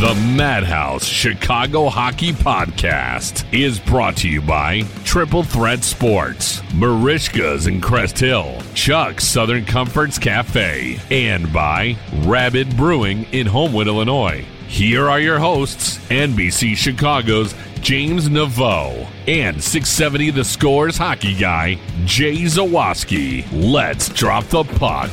[0.00, 7.82] The Madhouse Chicago Hockey Podcast is brought to you by Triple Threat Sports, Merichka's in
[7.82, 14.42] Crest Hill, Chuck's Southern Comforts Cafe, and by Rabid Brewing in Homewood, Illinois.
[14.68, 22.36] Here are your hosts, NBC Chicago's James Neveau and 670 The Scores hockey guy, Jay
[22.44, 23.46] Zawaski.
[23.52, 25.10] Let's drop the puck.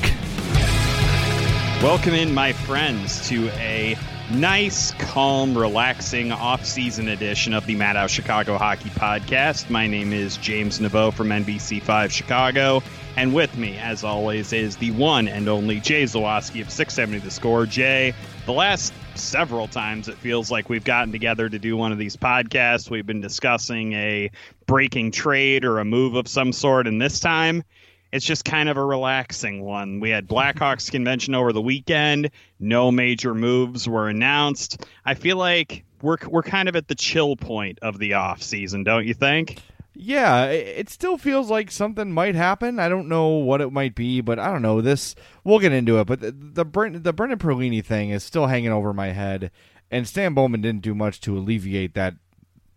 [1.83, 3.97] Welcome in, my friends, to a
[4.31, 9.69] nice, calm, relaxing off-season edition of the Madhouse Chicago Hockey Podcast.
[9.69, 12.83] My name is James Neveau from NBC5 Chicago,
[13.15, 17.31] and with me, as always, is the one and only Jay Zawaski of 670 The
[17.31, 17.65] Score.
[17.65, 18.13] Jay,
[18.45, 22.17] the last several times it feels like we've gotten together to do one of these
[22.17, 22.89] podcasts.
[22.89, 24.29] We've been discussing a
[24.65, 27.63] breaking trade or a move of some sort, and this time
[28.11, 29.99] it's just kind of a relaxing one.
[29.99, 32.31] We had Blackhawks convention over the weekend.
[32.59, 34.85] No major moves were announced.
[35.05, 38.83] I feel like we're we're kind of at the chill point of the off season,
[38.83, 39.61] don't you think?
[39.99, 42.79] Yeah, it still feels like something might happen.
[42.79, 44.79] I don't know what it might be, but I don't know.
[44.79, 46.05] This we'll get into it.
[46.05, 49.49] But the the, Brent, the Brendan Perlini thing is still hanging over my head,
[49.89, 52.13] and Stan Bowman didn't do much to alleviate that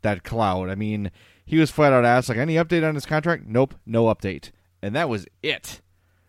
[0.00, 0.70] that cloud.
[0.70, 1.10] I mean,
[1.44, 4.50] he was flat out asked like, "Any update on his contract?" Nope, no update
[4.82, 5.80] and that was it.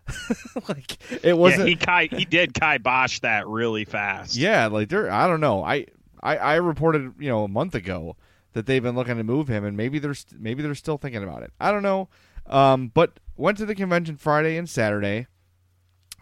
[0.67, 1.61] like it wasn't.
[1.61, 4.35] Yeah, he kai, he did kibosh that really fast.
[4.35, 5.09] Yeah, like there.
[5.09, 5.63] I don't know.
[5.63, 5.85] I,
[6.21, 8.15] I I reported you know a month ago
[8.53, 11.23] that they've been looking to move him, and maybe they're st- maybe they're still thinking
[11.23, 11.51] about it.
[11.59, 12.09] I don't know.
[12.47, 15.27] Um, but went to the convention Friday and Saturday.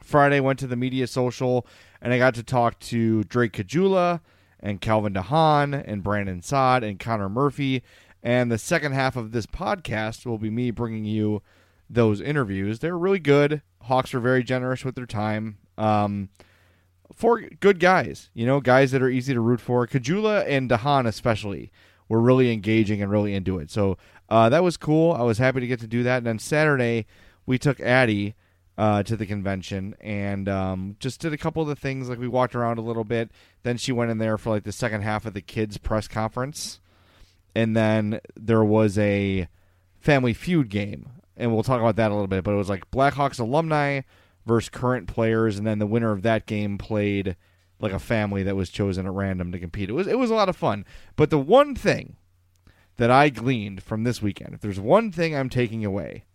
[0.03, 1.65] Friday went to the media social,
[2.01, 4.21] and I got to talk to Drake Caggiula
[4.59, 7.83] and Calvin de Haan and Brandon Saad and Connor Murphy.
[8.21, 11.41] And the second half of this podcast will be me bringing you
[11.89, 12.79] those interviews.
[12.79, 13.61] They're really good.
[13.83, 15.57] Hawks are very generous with their time.
[15.77, 16.29] Um,
[17.13, 19.87] for good guys, you know, guys that are easy to root for.
[19.87, 21.71] Caggiula and de Haan especially
[22.07, 23.71] were really engaging and really into it.
[23.71, 23.97] So
[24.29, 25.13] uh, that was cool.
[25.13, 26.17] I was happy to get to do that.
[26.17, 27.07] And then Saturday,
[27.45, 28.35] we took Addie
[28.77, 32.09] uh, to the convention and um, just did a couple of the things.
[32.09, 33.31] Like we walked around a little bit.
[33.63, 36.79] Then she went in there for like the second half of the kids' press conference.
[37.55, 39.47] And then there was a
[39.99, 42.43] Family Feud game and we'll talk about that a little bit.
[42.43, 44.01] But it was like Blackhawks alumni
[44.45, 47.35] versus current players, and then the winner of that game played
[47.79, 49.89] like a family that was chosen at random to compete.
[49.89, 50.85] It was it was a lot of fun.
[51.15, 52.17] But the one thing
[52.97, 56.25] that I gleaned from this weekend, if there's one thing I'm taking away,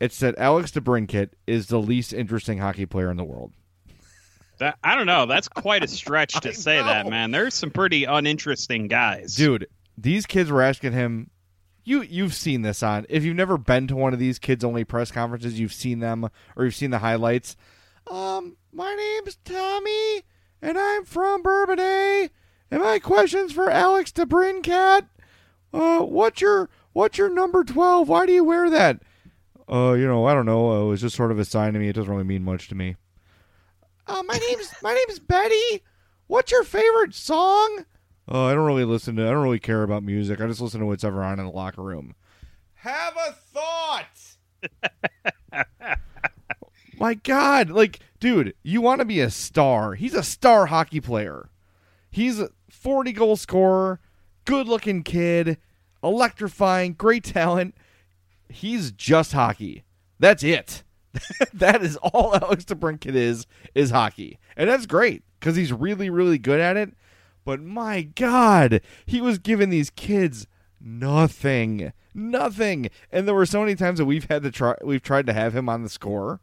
[0.00, 3.52] it's that Alex DeBrincat is the least interesting hockey player in the world.
[4.58, 5.26] That, I don't know.
[5.26, 6.86] That's quite a stretch to say know.
[6.86, 7.30] that, man.
[7.30, 9.36] There's some pretty uninteresting guys.
[9.36, 11.30] Dude, these kids were asking him
[11.84, 14.84] you you've seen this on if you've never been to one of these kids only
[14.84, 17.56] press conferences you've seen them or you've seen the highlights.
[18.10, 20.22] Um my name's tommy
[20.60, 22.30] and i'm from bourbonnais
[22.70, 25.06] and my questions for alex DeBrincat.
[25.72, 29.00] uh what's your what's your number 12 why do you wear that?
[29.70, 30.72] Uh you know i don't know.
[30.72, 31.88] Uh, it was just sort of a sign to me.
[31.88, 32.96] It doesn't really mean much to me.
[34.06, 35.82] Uh my name's my name's betty.
[36.26, 37.84] What's your favorite song
[38.26, 39.26] Oh, I don't really listen to.
[39.26, 40.40] I don't really care about music.
[40.40, 42.14] I just listen to what's ever on in the locker room.
[42.74, 44.06] Have a thought.
[46.98, 49.94] My God, like, dude, you want to be a star?
[49.94, 51.50] He's a star hockey player.
[52.10, 54.00] He's a forty goal scorer,
[54.44, 55.58] good looking kid,
[56.02, 57.74] electrifying, great talent.
[58.48, 59.84] He's just hockey.
[60.18, 60.84] That's it.
[61.52, 66.38] that is all Alex DeBrincat is is hockey, and that's great because he's really, really
[66.38, 66.94] good at it.
[67.44, 70.46] But my God, he was giving these kids
[70.80, 72.90] nothing, nothing.
[73.10, 75.54] And there were so many times that we've had to try, we've tried to have
[75.54, 76.40] him on the score.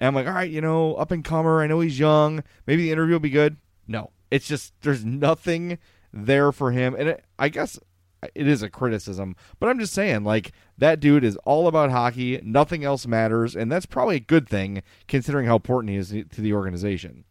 [0.00, 1.62] And I'm like, all right, you know, up and comer.
[1.62, 2.42] I know he's young.
[2.66, 3.56] Maybe the interview will be good.
[3.86, 5.78] No, it's just there's nothing
[6.12, 6.94] there for him.
[6.98, 7.78] And it, I guess
[8.34, 12.40] it is a criticism, but I'm just saying, like, that dude is all about hockey.
[12.42, 13.54] Nothing else matters.
[13.54, 17.24] And that's probably a good thing considering how important he is to the organization.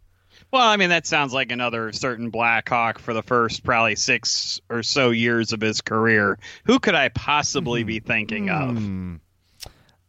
[0.53, 4.83] Well, I mean, that sounds like another certain Blackhawk for the first probably six or
[4.83, 6.38] so years of his career.
[6.65, 8.77] Who could I possibly be thinking of?
[8.77, 9.15] Hmm.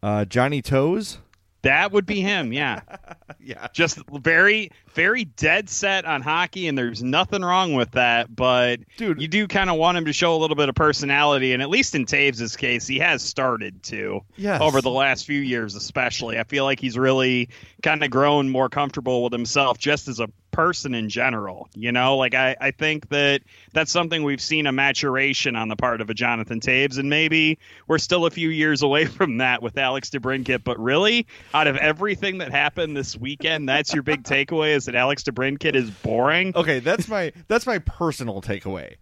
[0.03, 1.17] Uh, Johnny Toes.
[1.65, 2.83] That would be him, yeah.
[3.41, 3.69] yeah.
[3.73, 8.35] Just very, very dead set on hockey, and there's nothing wrong with that.
[8.35, 9.21] But Dude.
[9.21, 11.71] you do kind of want him to show a little bit of personality, and at
[11.71, 14.21] least in Toews' case, he has started to.
[14.37, 14.61] Yes.
[14.61, 17.49] Over the last few years, especially, I feel like he's really
[17.83, 21.69] kind of grown more comfortable with himself, just as a person in general.
[21.75, 23.43] You know, like I, I think that
[23.73, 27.59] that's something we've seen a maturation on the part of a Jonathan Toews, and maybe
[27.87, 30.65] we're still a few years away from that with Alex DeBrincat.
[30.65, 34.95] But really, out of everything that happened this weekend, that's your big takeaway is that
[34.95, 36.53] Alex DeBrincat is boring.
[36.55, 38.95] Okay, that's my that's my personal takeaway.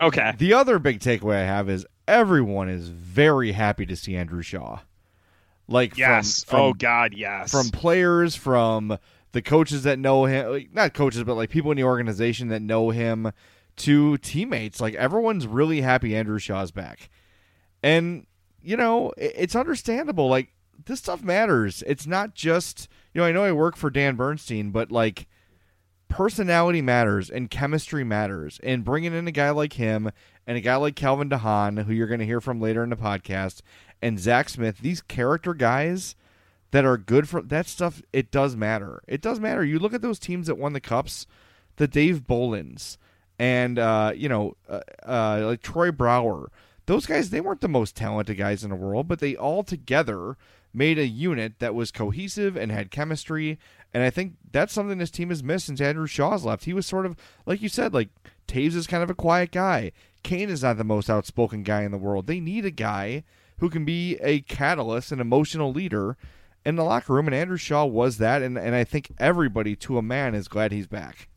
[0.00, 0.34] Okay.
[0.36, 4.80] The other big takeaway I have is everyone is very happy to see Andrew Shaw.
[5.68, 6.44] Like Yes.
[6.44, 7.50] from, from oh God, yes.
[7.50, 8.98] from players, from
[9.36, 12.62] the coaches that know him, like, not coaches, but like people in the organization that
[12.62, 13.30] know him,
[13.76, 14.80] to teammates.
[14.80, 17.10] Like everyone's really happy Andrew Shaw's back,
[17.82, 18.26] and
[18.62, 20.30] you know it, it's understandable.
[20.30, 20.54] Like
[20.86, 21.84] this stuff matters.
[21.86, 25.28] It's not just you know I know I work for Dan Bernstein, but like
[26.08, 30.10] personality matters and chemistry matters, and bringing in a guy like him
[30.46, 32.88] and a guy like Calvin de Haan, who you're going to hear from later in
[32.88, 33.60] the podcast,
[34.00, 36.14] and Zach Smith, these character guys
[36.70, 39.02] that are good for that stuff, it does matter.
[39.06, 39.64] It does matter.
[39.64, 41.26] You look at those teams that won the cups,
[41.76, 42.98] the Dave Bollands
[43.38, 46.50] and uh, you know, uh, uh, like Troy Brouwer.
[46.86, 50.36] Those guys, they weren't the most talented guys in the world, but they all together
[50.72, 53.58] made a unit that was cohesive and had chemistry.
[53.92, 56.64] And I think that's something this team has missed since Andrew Shaw's left.
[56.64, 58.10] He was sort of, like you said, like
[58.46, 59.92] Toews is kind of a quiet guy.
[60.22, 62.26] Kane is not the most outspoken guy in the world.
[62.26, 63.24] They need a guy
[63.58, 66.16] who can be a catalyst, an emotional leader
[66.66, 67.26] in the locker room.
[67.26, 68.42] And Andrew Shaw was that.
[68.42, 71.28] And, and I think everybody, to a man, is glad he's back.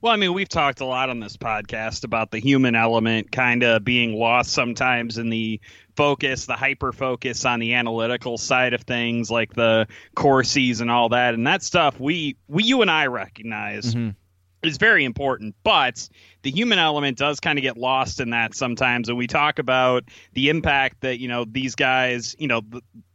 [0.00, 3.62] Well, I mean, we've talked a lot on this podcast about the human element kind
[3.62, 5.60] of being lost sometimes in the
[5.96, 11.10] focus, the hyper focus on the analytical side of things, like the Corsies and all
[11.10, 11.98] that, and that stuff.
[12.00, 14.10] We, we, you and I recognize Mm-hmm.
[14.66, 16.06] is very important, but
[16.42, 19.08] the human element does kind of get lost in that sometimes.
[19.08, 22.62] And we talk about the impact that you know these guys, you know.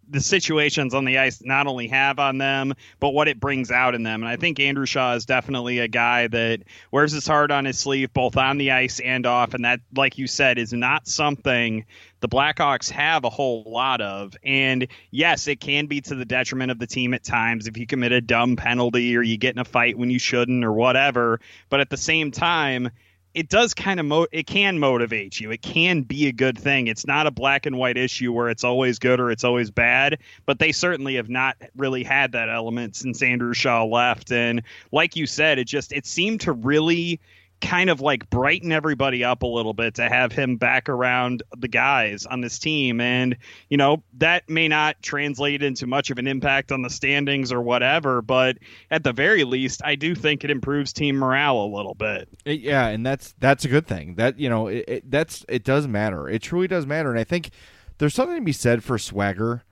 [0.10, 3.96] The, situations on the ice not only have on them, but what it brings out
[3.96, 4.22] in them.
[4.22, 6.62] And I think Andrew Shaw is definitely a guy that
[6.92, 9.54] wears his heart on his sleeve, both on the ice and off.
[9.54, 11.86] And that, like you said, is not something
[12.22, 14.36] the Blackhawks have a whole lot of.
[14.44, 17.88] And yes, it can be to the detriment of the team at times if you
[17.88, 21.40] commit a dumb penalty or you get in a fight when you shouldn't or whatever.
[21.70, 22.90] But at the same time,
[23.34, 25.52] it does kind of mo- it can motivate you.
[25.52, 26.88] It can be a good thing.
[26.88, 30.20] It's not a black and white issue where it's always good or it's always bad,
[30.46, 35.16] but they certainly have not really had that element since Andrew Shaw left and like
[35.16, 37.20] you said, it just it seemed to really
[37.62, 41.68] kind of like brighten everybody up a little bit to have him back around the
[41.68, 43.36] guys on this team and
[43.70, 47.62] you know that may not translate into much of an impact on the standings or
[47.62, 48.58] whatever but
[48.92, 52.88] at the very least I do think it improves team morale a little bit yeah,
[52.88, 54.16] and that's that's a good thing.
[54.16, 56.28] That you know, it, it, that's it does matter.
[56.30, 57.52] It truly does matter, and I think
[57.98, 59.64] there's something to be said for swagger,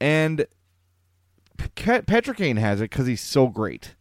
[0.00, 0.46] and
[1.74, 3.94] Patrick Kane has it because he's so great.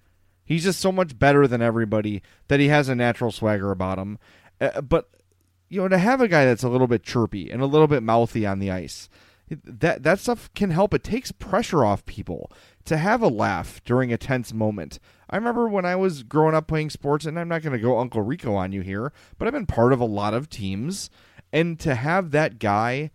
[0.52, 4.20] He's just so much better than everybody that he has a natural swagger about him.
[4.60, 5.10] Uh, but
[5.70, 8.04] you know, to have a guy that's a little bit chirpy and a little bit
[8.04, 9.08] mouthy on the ice,
[9.50, 10.94] that that stuff can help.
[10.94, 12.52] It takes pressure off people
[12.84, 15.00] to have a laugh during a tense moment.
[15.30, 18.00] I remember when I was growing up playing sports, and I'm not going to go
[18.00, 21.10] Uncle Rico on you here, but I've been part of a lot of teams,
[21.54, 23.12] and to have that guy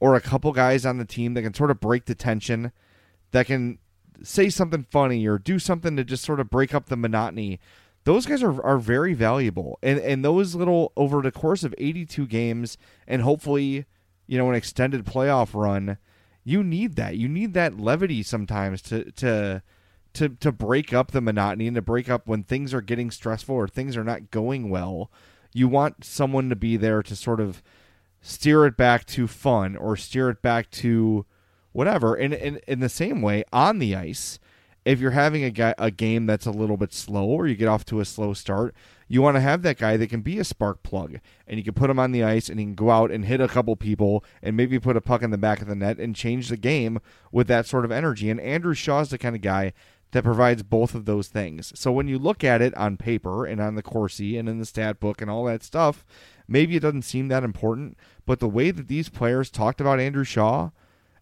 [0.00, 2.72] or a couple guys on the team that can sort of break the tension,
[3.30, 3.78] that can
[4.22, 7.60] say something funny or do something to just sort of break up the monotony.
[8.04, 9.78] Those guys are, are very valuable.
[9.82, 13.86] And and those little over the course of 82 games and hopefully,
[14.26, 15.98] you know, an extended playoff run,
[16.44, 17.16] you need that.
[17.16, 19.62] You need that levity sometimes to to
[20.14, 23.54] to to break up the monotony and to break up when things are getting stressful
[23.54, 25.10] or things are not going well.
[25.52, 27.62] You want someone to be there to sort of
[28.20, 31.26] steer it back to fun or steer it back to
[31.74, 32.14] whatever.
[32.14, 34.38] And in, in the same way, on the ice,
[34.84, 37.68] if you're having a guy, a game that's a little bit slow or you get
[37.68, 38.74] off to a slow start,
[39.08, 41.74] you want to have that guy that can be a spark plug and you can
[41.74, 44.24] put him on the ice and he can go out and hit a couple people
[44.42, 47.00] and maybe put a puck in the back of the net and change the game
[47.32, 48.30] with that sort of energy.
[48.30, 49.72] And Andrew Shaw's the kind of guy
[50.12, 51.72] that provides both of those things.
[51.74, 54.64] So when you look at it on paper and on the Corsi and in the
[54.64, 56.04] stat book and all that stuff,
[56.46, 60.22] maybe it doesn't seem that important, but the way that these players talked about Andrew
[60.22, 60.70] Shaw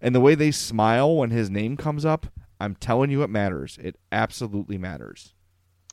[0.02, 2.26] and the way they smile when his name comes up,
[2.60, 3.78] I'm telling you, it matters.
[3.80, 5.32] It absolutely matters.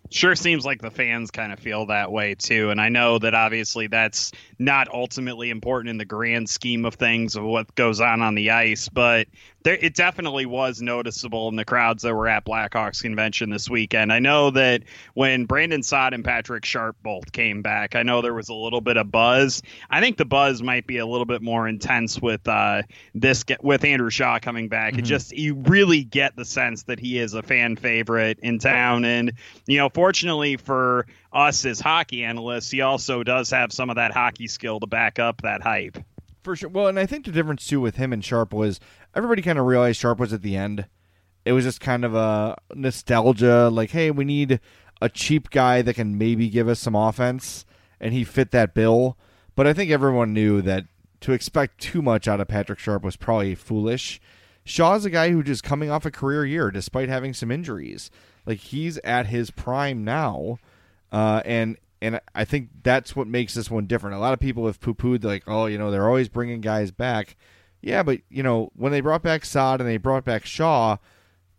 [0.10, 2.72] Sure seems like the fans kind of feel that way too.
[2.72, 7.36] And i know that obviously that's not ultimately important in the grand scheme of things
[7.36, 8.90] of what goes on on the ice.
[8.90, 9.28] But
[9.64, 14.14] there, it definitely was noticeable in the crowds that were at Blackhawks convention this weekend.
[14.14, 18.34] I know that when Brandon Saad and Patrick Sharp both came back, I know there
[18.34, 19.62] was a little bit of buzz.
[19.90, 23.84] I think the buzz might be a little bit more intense with uh, this with
[23.84, 24.94] Andrew Shaw coming back.
[24.94, 25.00] Mm-hmm.
[25.00, 29.04] It just you really get the sense that he is a fan favorite in town,
[29.06, 29.34] and
[29.68, 34.12] you know, fortunately for us as hockey analysts, he also does have some of that
[34.12, 35.98] hockey skill to back up that hype.
[36.44, 36.70] For sure.
[36.70, 38.80] Well, and I think the difference too with him and Sharp was
[39.16, 40.88] everybody kind of realized Sharp was at the end.
[41.46, 44.60] It was just kind of a nostalgia, like, hey, we need
[45.02, 47.66] a cheap guy that can maybe give us some offense,
[48.00, 49.18] and he fit that bill.
[49.56, 50.86] But I think everyone knew that
[51.22, 54.22] to expect too much out of Patrick Sharp was probably foolish.
[54.64, 58.12] Shaw's a guy who just coming off a career year despite having some injuries.
[58.46, 60.60] Like he's at his prime now,
[61.12, 64.16] uh, and and I think that's what makes this one different.
[64.16, 66.92] A lot of people have poo pooed like, oh, you know, they're always bringing guys
[66.92, 67.36] back.
[67.82, 70.98] Yeah, but you know, when they brought back Saad and they brought back Shaw,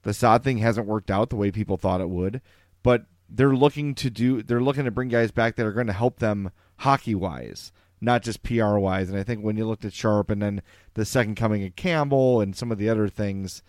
[0.02, 2.40] the Saad thing hasn't worked out the way people thought it would.
[2.82, 5.92] But they're looking to do they're looking to bring guys back that are going to
[5.92, 9.08] help them hockey wise, not just PR wise.
[9.08, 10.62] And I think when you looked at Sharp and then
[10.94, 13.62] the second coming of Campbell and some of the other things,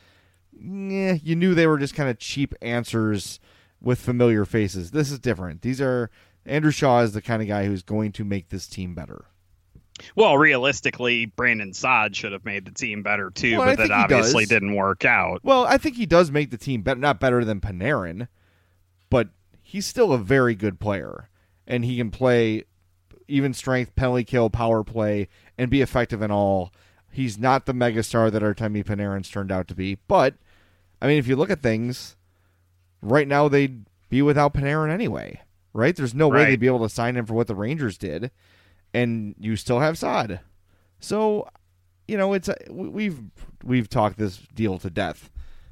[0.54, 3.40] yeah, you knew they were just kind of cheap answers
[3.82, 4.92] with familiar faces.
[4.92, 5.62] This is different.
[5.62, 6.10] These are
[6.46, 9.26] Andrew Shaw is the kind of guy who's going to make this team better.
[10.16, 14.46] Well, realistically, Brandon Saad should have made the team better too, well, but that obviously
[14.46, 15.42] didn't work out.
[15.44, 18.28] Well, I think he does make the team better, not better than Panarin,
[19.10, 19.30] but
[19.62, 21.30] he's still a very good player,
[21.68, 22.66] and he can play
[23.28, 25.28] even strength, penalty kill, power play,
[25.58, 26.74] and be effective in all.
[27.12, 30.36] He's not the megastar that Artemi Panarin's turned out to be, but
[31.02, 32.16] I mean, if you look at things,
[33.02, 35.42] right now they'd be without Panarin anyway,
[35.74, 35.96] right?
[35.96, 36.40] There's no right.
[36.40, 38.32] way they'd be able to sign him for what the Rangers did
[38.94, 40.40] and you still have Saad.
[41.00, 41.48] So,
[42.08, 43.20] you know, it's we've
[43.64, 45.30] we've talked this deal to death.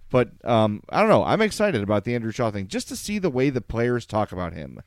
[0.10, 1.24] But um, I don't know.
[1.24, 4.32] I'm excited about the Andrew Shaw thing just to see the way the players talk
[4.32, 4.82] about him.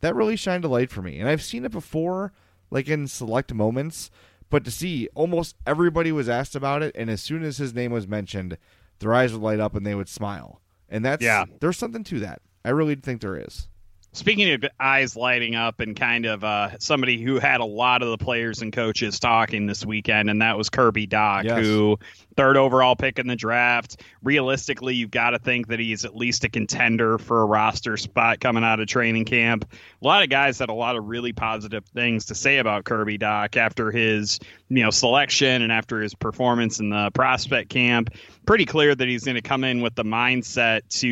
[0.00, 1.18] That really shined a light for me.
[1.18, 2.32] And I've seen it before,
[2.70, 4.10] like in select moments,
[4.50, 7.92] but to see almost everybody was asked about it, and as soon as his name
[7.92, 8.58] was mentioned,
[8.98, 10.60] their eyes would light up and they would smile.
[10.88, 11.44] And that's yeah.
[11.60, 12.42] there's something to that.
[12.64, 13.68] I really think there is.
[14.16, 18.08] Speaking of eyes lighting up and kind of uh, somebody who had a lot of
[18.08, 21.58] the players and coaches talking this weekend, and that was Kirby Dach, yes.
[21.58, 21.98] who
[22.36, 24.02] third overall pick in the draft.
[24.22, 28.40] Realistically, you've got to think that he's at least a contender for a roster spot
[28.40, 29.70] coming out of training camp.
[30.02, 33.18] A lot of guys had a lot of really positive things to say about Kirby
[33.18, 34.38] Dach after his,
[34.68, 38.10] you know, selection and after his performance in the prospect camp.
[38.44, 41.08] Pretty clear that he's going to come in with the mindset to,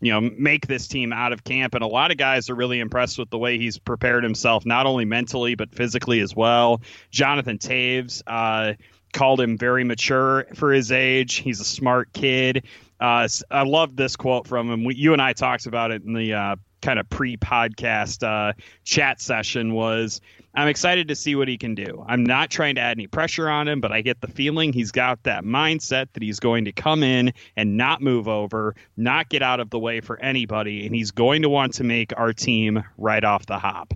[0.00, 1.74] you know, make this team out of camp.
[1.74, 4.86] And a lot of guys are really impressed with the way he's prepared himself, not
[4.86, 6.80] only mentally but physically as well.
[7.10, 8.74] Jonathan Toews, uh,
[9.12, 11.36] called him very mature for his age.
[11.36, 12.64] He's a smart kid.
[13.00, 14.84] Uh, I love this quote from him.
[14.84, 18.52] We, you and I talked about it in the uh, kind of pre-podcast uh,
[18.84, 19.74] chat session.
[19.74, 20.20] Was
[20.54, 22.04] I'm excited to see what he can do.
[22.06, 24.92] I'm not trying to add any pressure on him, but I get the feeling he's
[24.92, 29.42] got that mindset that he's going to come in and not move over, not get
[29.42, 32.84] out of the way for anybody, and he's going to want to make our team
[32.98, 33.94] right off the hop.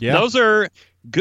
[0.00, 0.14] Yeah.
[0.14, 0.68] Those are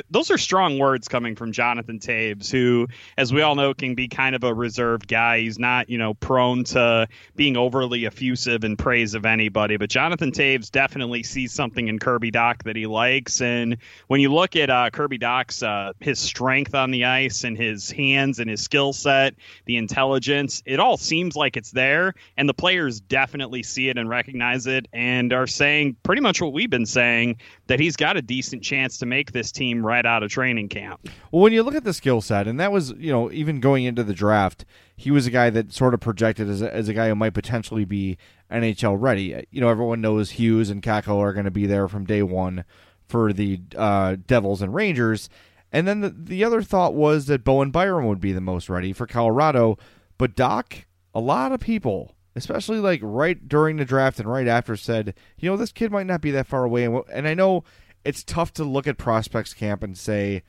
[0.10, 4.08] those are strong words coming from Jonathan Toews, who, as we all know, can be
[4.08, 5.40] kind of a reserved guy.
[5.40, 9.78] He's not, you know, prone to being overly effusive in praise of anybody.
[9.78, 13.42] But Jonathan Toews definitely sees something in Kirby Dach that he likes.
[13.42, 17.58] And when you look at uh, Kirby Dach's uh, his strength on the ice and
[17.58, 19.34] his hands and his skill set,
[19.66, 22.14] the intelligence, it all seems like it's there.
[22.38, 26.54] And the players definitely see it and recognize it and are saying pretty much what
[26.54, 30.06] we've been saying that he's got a decent chance to make this team team right
[30.06, 31.10] out of training camp.
[31.32, 33.86] Well, when you look at the skill set, and that was, you know, even going
[33.86, 36.94] into the draft, he was a guy that sort of projected as a, as a
[36.94, 38.18] guy who might potentially be
[38.51, 39.46] NHL ready.
[39.51, 42.66] You know, everyone knows Hughes and Kakko are going to be there from day one
[43.08, 45.30] for the uh, Devils and Rangers.
[45.72, 48.94] And then the, the other thought was that Bowen Byram would be the most ready
[48.94, 49.78] for Colorado.
[50.18, 54.75] But Dach, a lot of people especially like right during the draft and right after,
[54.78, 56.86] said, you know, this kid might not be that far away.
[56.86, 57.63] And, and I know
[58.03, 60.43] it's tough to look at prospects camp and say,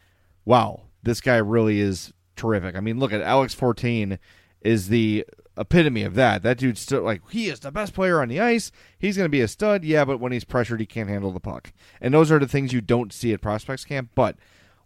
[0.45, 2.77] wow, this guy really is terrific.
[2.77, 4.19] I mean, look at Alex 14
[4.63, 6.43] is the epitome of that.
[6.43, 8.73] That dude's still like he is the best player on the ice.
[8.99, 11.41] He's going to be a stud, yeah, but when he's pressured, he can't handle the
[11.41, 11.73] puck.
[12.01, 14.11] And those are the things you don't see at prospects camp.
[14.15, 14.37] But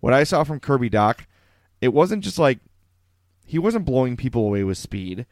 [0.00, 1.26] what I saw from Kirby Dach,
[1.80, 2.58] it wasn't just like
[3.44, 5.26] he wasn't blowing people away with speed,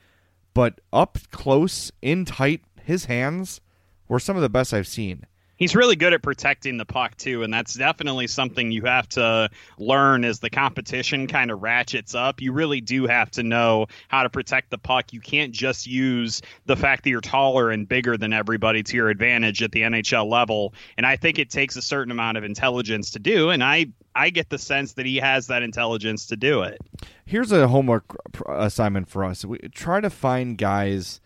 [0.52, 3.60] but up close, in tight, his hands
[4.06, 5.26] were some of the best I've seen
[5.56, 9.49] he's really good at protecting the puck too and that's definitely something you have to
[9.78, 14.23] learn as the competition kind of ratchets up you really do have to know how
[14.23, 18.16] to protect the puck you can't just use the fact that you're taller and bigger
[18.16, 21.82] than everybody to your advantage at the NHL level and I think it takes a
[21.82, 25.49] certain amount of intelligence to do and I I get the sense that he has
[25.49, 26.78] that intelligence to do it.
[27.26, 28.04] Here's a homework
[28.49, 29.44] assignment for us.
[29.44, 31.20] We try to find guys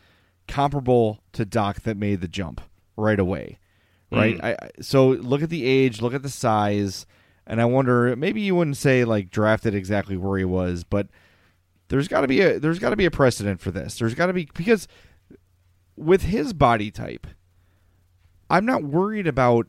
[0.47, 2.63] comparable to Dach that made the jump
[2.97, 3.59] right away
[4.11, 4.39] right?
[4.39, 4.45] Mm.
[4.45, 7.07] I, so look at the age, look at the size,
[7.47, 11.09] and I wonder maybe you wouldn't say like drafted exactly where he was, but
[11.89, 13.99] there's got to be a there's got to be a precedent for this.
[13.99, 14.89] There's got to be because
[15.97, 17.27] with his body type,
[18.51, 19.67] I'm not worried about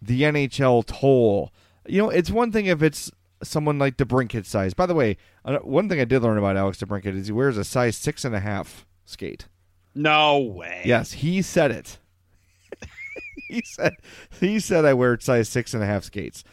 [0.00, 1.52] the NHL toll.
[1.86, 3.10] You know, it's one thing if it's
[3.42, 4.74] someone like DeBrincat size.
[4.74, 5.16] By the way,
[5.62, 8.34] one thing I did learn about Alex DeBrincat is he wears a size six and
[8.34, 9.46] a half skate.
[9.94, 10.82] No way.
[10.84, 11.98] Yes, he said it.
[13.54, 13.94] he said
[14.40, 16.44] he said I wear size six and a half skates.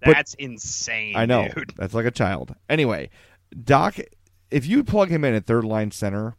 [0.00, 1.16] That's but, insane.
[1.16, 1.48] I know.
[1.48, 1.74] Dude.
[1.76, 2.54] That's like a child.
[2.68, 3.10] Anyway,
[3.54, 4.04] Dach,
[4.50, 6.36] if you plug him in at third line center,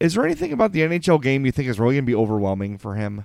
[0.00, 2.78] is there anything about the NHL game you think is really going to be overwhelming
[2.78, 3.24] for him?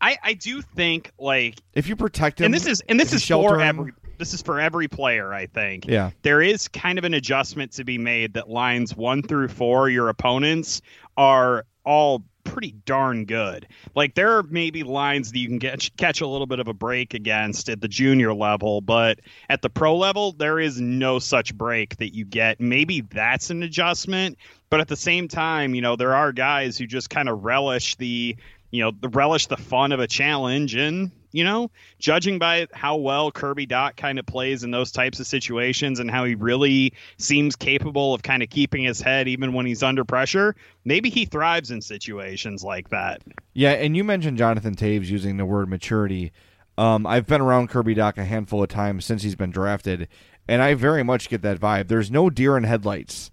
[0.00, 3.26] I, I do think like if you protect him, and this is and this is
[3.26, 5.34] for every this is for every player.
[5.34, 5.86] I think.
[5.86, 6.10] Yeah.
[6.22, 10.08] There is kind of an adjustment to be made that lines one through four, your
[10.08, 10.80] opponents
[11.16, 13.66] are all pretty darn good.
[13.94, 16.74] Like there are maybe lines that you can get catch a little bit of a
[16.74, 21.54] break against at the junior level, but at the pro level there is no such
[21.54, 22.60] break that you get.
[22.60, 24.36] Maybe that's an adjustment,
[24.68, 27.96] but at the same time, you know, there are guys who just kind of relish
[27.96, 28.36] the
[28.70, 32.96] you know, the relish the fun of a challenge and you know, judging by how
[32.96, 36.92] well Kirby Dach kind of plays in those types of situations and how he really
[37.18, 41.24] seems capable of kind of keeping his head even when he's under pressure, maybe he
[41.24, 43.22] thrives in situations like that.
[43.54, 46.32] Yeah, and you mentioned Jonathan Toews using the word maturity.
[46.78, 50.08] Um, I've been around Kirby Dach a handful of times since he's been drafted,
[50.48, 51.88] and I very much get that vibe.
[51.88, 53.30] There's no deer in headlights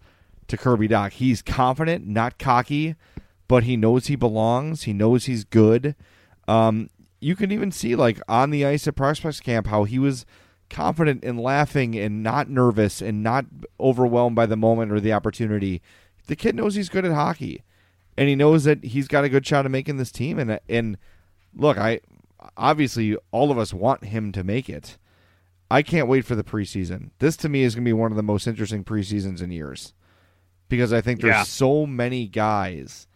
[0.47, 1.13] to Kirby Dach.
[1.13, 2.95] He's confident, not cocky,
[3.47, 4.83] but he knows he belongs.
[4.83, 5.95] He knows he's good.
[6.47, 10.25] Um, you can even see like on the ice at prospects camp how he was
[10.69, 13.45] confident and laughing and not nervous and not
[13.79, 15.81] overwhelmed by the moment or the opportunity.
[16.27, 17.63] The kid knows he's good at hockey,
[18.17, 20.39] and he knows that he's got a good shot of making this team.
[20.39, 20.97] And and
[21.55, 22.01] look, I
[22.55, 24.97] obviously all of us want him to make it.
[25.69, 27.11] I can't wait for the preseason.
[27.19, 29.93] This to me is going to be one of the most interesting preseasons in years
[30.69, 31.43] because I think there's yeah.
[31.43, 33.07] so many guys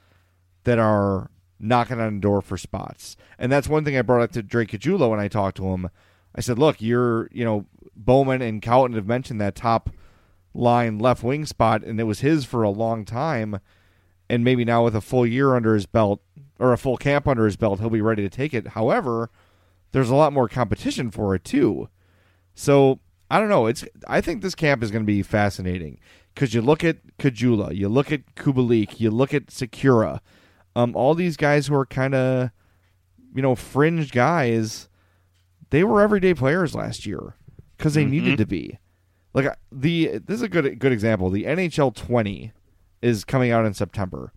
[0.63, 1.29] that are
[1.61, 3.15] knocking on the door for spots.
[3.37, 5.89] And that's one thing I brought up to Drake Caggiula when I talked to him.
[6.35, 9.89] I said, look, you're, you know, Bowman and Colliton have mentioned that top
[10.53, 13.59] line left wing spot, and it was his for a long time.
[14.29, 16.21] And maybe now with a full year under his belt
[16.57, 18.69] or a full camp under his belt, he'll be ready to take it.
[18.69, 19.29] However,
[19.91, 21.89] there's a lot more competition for it too.
[22.55, 23.65] So I don't know.
[23.65, 25.99] It's I think this camp is going to be fascinating
[26.33, 30.19] because you look at Caggiula, you look at Kubalik, you look at Sikura,
[30.75, 32.51] um, all these guys who are kind of,
[33.33, 34.89] you know, fringe guys,
[35.69, 37.35] they were everyday players last year
[37.77, 38.11] because they mm-hmm.
[38.11, 38.77] needed to be.
[39.33, 41.29] Like the this is a good good example.
[41.29, 42.51] The NHL 20
[43.01, 44.33] is coming out in September,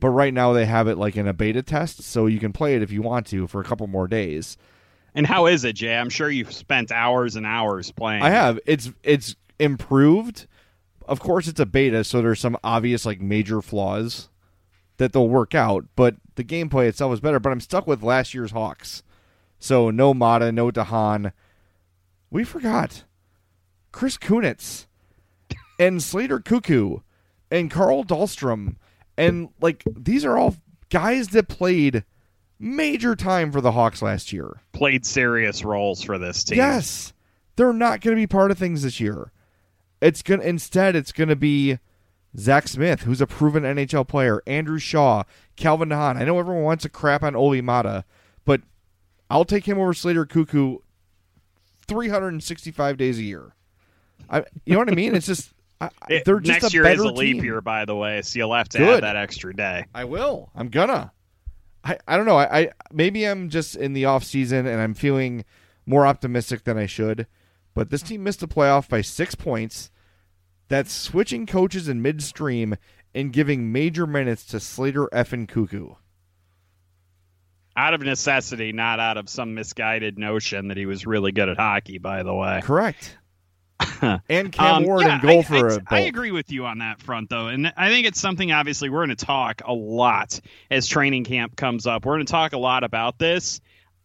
[0.00, 2.74] but right now they have it like in a beta test, so you can play
[2.74, 4.56] it if you want to for a couple more days.
[5.14, 5.94] And how is it, Jay?
[5.94, 8.22] I'm sure you've spent hours and hours playing.
[8.22, 8.58] I have.
[8.64, 10.46] It's it's improved.
[11.06, 14.30] Of course, it's a beta, so there's some obvious like major flaws
[14.96, 17.40] that they'll work out, but the gameplay itself is better.
[17.40, 19.02] But I'm stuck with last year's Hawks.
[19.58, 21.32] So no Maatta, no de Haan.
[22.30, 23.04] We forgot
[23.92, 24.86] Chris Kunitz
[25.78, 27.02] and Slater Koekkoek
[27.50, 28.76] and Carl Dahlstrom.
[29.16, 30.56] And like these are all
[30.90, 32.04] guys that played
[32.58, 34.60] major time for the Hawks last year.
[34.72, 36.58] Played serious roles for this team.
[36.58, 37.12] Yes.
[37.56, 39.30] They're not going to be part of things this year.
[40.00, 41.78] It's going to instead it's going to be
[42.36, 45.24] Zach Smith, who's a proven NHL player, Andrew Shaw,
[45.56, 46.16] Calvin Hahn.
[46.16, 48.04] I know everyone wants to crap on Olli Maatta,
[48.44, 48.62] but
[49.28, 50.78] I'll take him over Slater Koekkoek
[51.86, 53.54] 365 days a year.
[54.30, 55.14] I, you know what I mean?
[55.14, 57.44] It's just I, It- they're just next a year is a leap team.
[57.44, 58.96] year, by the way, so you'll have to Good.
[58.98, 59.84] add that extra day.
[59.94, 60.50] I will.
[60.54, 61.12] I'm gonna.
[61.84, 62.36] I, I don't know.
[62.36, 65.44] I, I maybe I'm just in the off season and I'm feeling
[65.84, 67.26] more optimistic than I should.
[67.74, 69.90] But this team missed the playoff by six points.
[70.72, 72.76] That's switching coaches in midstream
[73.14, 75.96] and giving major minutes to Slater F and Cuckoo.
[77.76, 81.58] Out of necessity, not out of some misguided notion that he was really good at
[81.58, 81.98] hockey.
[81.98, 83.18] By the way, Correct.
[84.30, 86.08] and Cam Um, Ward yeah, and goal I, for I, a I bolt.
[86.08, 88.50] agree with you on that front, though, and I think it's something.
[88.50, 92.06] Obviously, we're going to talk a lot as training camp comes up.
[92.06, 93.60] We're going to talk a lot about this.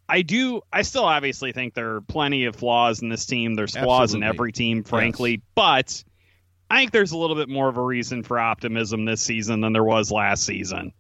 [0.10, 0.64] I do.
[0.74, 3.56] I still obviously think there are plenty of flaws in this team.
[3.56, 6.04] There's flaws in every team, frankly, but
[6.70, 9.74] I think there's a little bit more of a reason for optimism this season than
[9.74, 10.94] there was last season.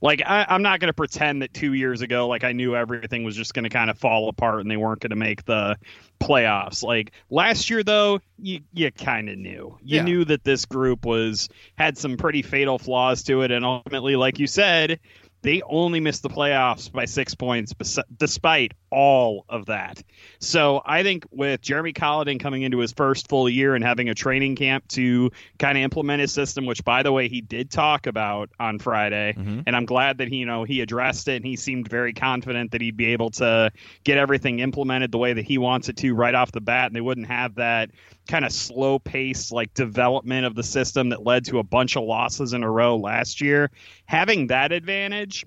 [0.00, 3.24] Like I, I'm not going to pretend that two years ago, like I knew everything
[3.24, 5.76] was just going to kind of fall apart and they weren't going to make the
[6.20, 6.82] playoffs.
[6.82, 9.78] Like last year, though, you you kind of knew.
[9.82, 10.02] You Yeah.
[10.04, 14.38] knew that this group was had some pretty fatal flaws to it, and ultimately, like
[14.38, 15.00] you said,
[15.44, 20.02] they only missed the playoffs by six points, bes- despite all of that.
[20.38, 24.14] So I think with Jeremy Colliton coming into his first full year and having a
[24.14, 28.06] training camp to kind of implement his system, which by the way he did talk
[28.06, 29.64] about on Friday, Mhm.
[29.66, 32.70] and I'm glad that he you know he addressed it and he seemed very confident
[32.72, 33.70] that he'd be able to
[34.02, 36.96] get everything implemented the way that he wants it to right off the bat, and
[36.96, 37.90] they wouldn't have that
[38.28, 42.04] kind of slow pace like development of the system that led to a bunch of
[42.04, 43.70] losses in a row last year.
[44.06, 45.44] Having that advantage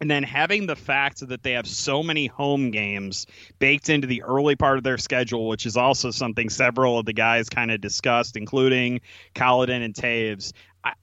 [0.00, 3.26] and then having the fact that they have so many home games
[3.58, 7.12] baked into the early part of their schedule, which is also something several of the
[7.12, 9.00] guys kind of discussed, including
[9.34, 10.52] Colliton and Toews.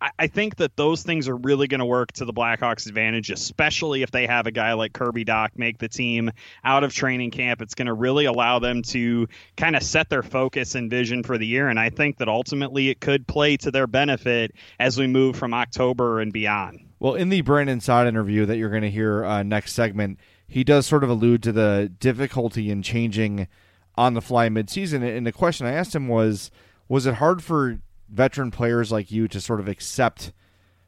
[0.02, 3.30] I- I, think that those things are really going to work to the Blackhawks' advantage,
[3.30, 6.32] especially if they have a guy like Kirby Dach make the team
[6.63, 7.62] out of training camp.
[7.62, 11.38] It's going to really allow them to kind of set their focus and vision for
[11.38, 11.69] the year.
[11.69, 15.54] And I think that ultimately it could play to their benefit as we move from
[15.54, 16.80] October and beyond.
[17.00, 20.63] Well, in the Brandon Saad interview that you're going to hear uh, next segment, he
[20.63, 23.48] does sort of allude to the difficulty in changing
[23.95, 25.04] on the fly midseason.
[25.04, 26.52] And the question I asked him was,
[26.88, 30.32] was it hard for veteran players like you to sort of accept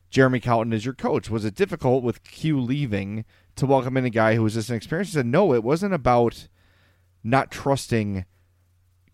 [0.09, 1.29] Jeremy Colliton as your coach?
[1.29, 3.25] Was it difficult with Q leaving
[3.55, 5.11] to welcome in a guy who was just an experienced?
[5.11, 6.47] He said, no, it wasn't about
[7.23, 8.25] not trusting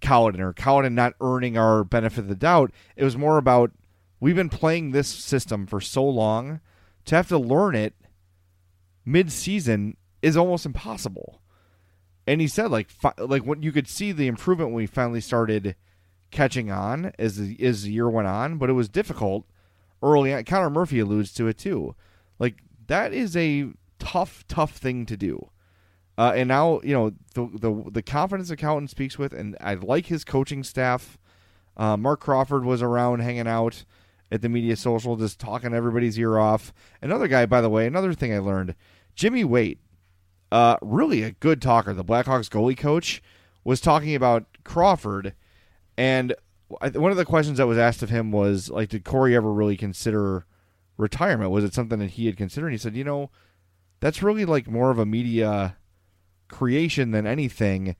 [0.01, 2.71] Colliton or Colliton not earning our benefit of the doubt.
[2.95, 3.71] It was more about
[4.19, 6.59] we've been playing this system for so long
[7.05, 7.93] to have to learn it
[9.05, 11.41] mid-season is almost impossible.
[12.25, 15.21] And he said like fi- like when you could see the improvement when we finally
[15.21, 15.75] started
[16.33, 19.45] catching on as the as the year went on, but it was difficult
[20.01, 20.43] early on.
[20.43, 21.95] Connor Murphy alludes to it too.
[22.39, 23.69] Like that is a
[23.99, 25.49] tough tough thing to do.
[26.17, 30.07] Uh, and now you know the the the confidence Colliton speaks with, and I like
[30.07, 31.17] his coaching staff.
[31.75, 33.83] Uh, Marc Crawford was around hanging out
[34.31, 36.73] at the media social, just talking everybody's ear off.
[37.01, 38.75] Another guy, by the way, another thing I learned,
[39.15, 39.79] Jimmy Waite,
[40.51, 41.93] uh, really a good talker.
[41.93, 43.23] The Blackhawks goalie coach
[43.63, 45.33] was talking about Crawford,
[45.97, 46.33] and
[46.81, 49.51] I- one of the questions that was asked of him was like, did Corey ever
[49.53, 50.45] really consider
[50.97, 51.51] retirement?
[51.51, 52.67] Was it something that he had considered?
[52.67, 53.29] And he said, you know,
[53.99, 55.77] that's really like more of a media
[56.47, 57.95] creation than anything.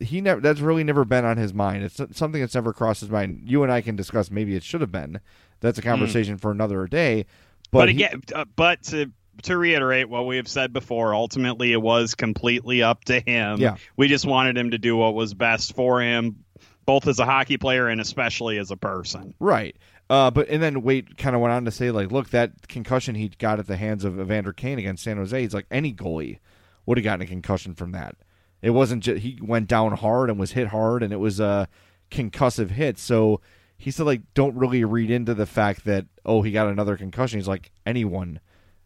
[0.00, 0.40] He never.
[0.40, 1.84] That's really never been on his mind.
[1.84, 3.42] It's something that's never crossed his mind.
[3.44, 4.30] You and I can discuss.
[4.30, 5.20] Maybe it should have been.
[5.60, 7.26] That's a conversation for another day.
[7.70, 9.10] But, But, he- again, uh, but to
[9.44, 13.60] to reiterate what we have said before, ultimately it was completely up to him.
[13.60, 13.76] Yeah.
[13.96, 16.44] we just wanted him to do what was best for him,
[16.88, 19.34] both as a hockey player and especially as a person.
[19.38, 19.76] Right.
[20.08, 23.14] Uh, but and then Waite kind of went on to say like, look, that concussion
[23.14, 26.38] he got at the hands of Evander Kane against San Jose, he's like any goalie
[26.86, 28.16] would have gotten a concussion from that.
[28.62, 31.68] It wasn't just he went down hard and was hit hard, and it was a
[32.10, 32.98] concussive hit.
[32.98, 33.42] So
[33.76, 37.38] he said like, don't really read into the fact that oh he got another concussion.
[37.38, 38.40] He's like anyone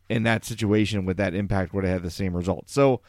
[0.08, 2.68] in that situation with that impact would have had the same result.
[2.68, 3.00] So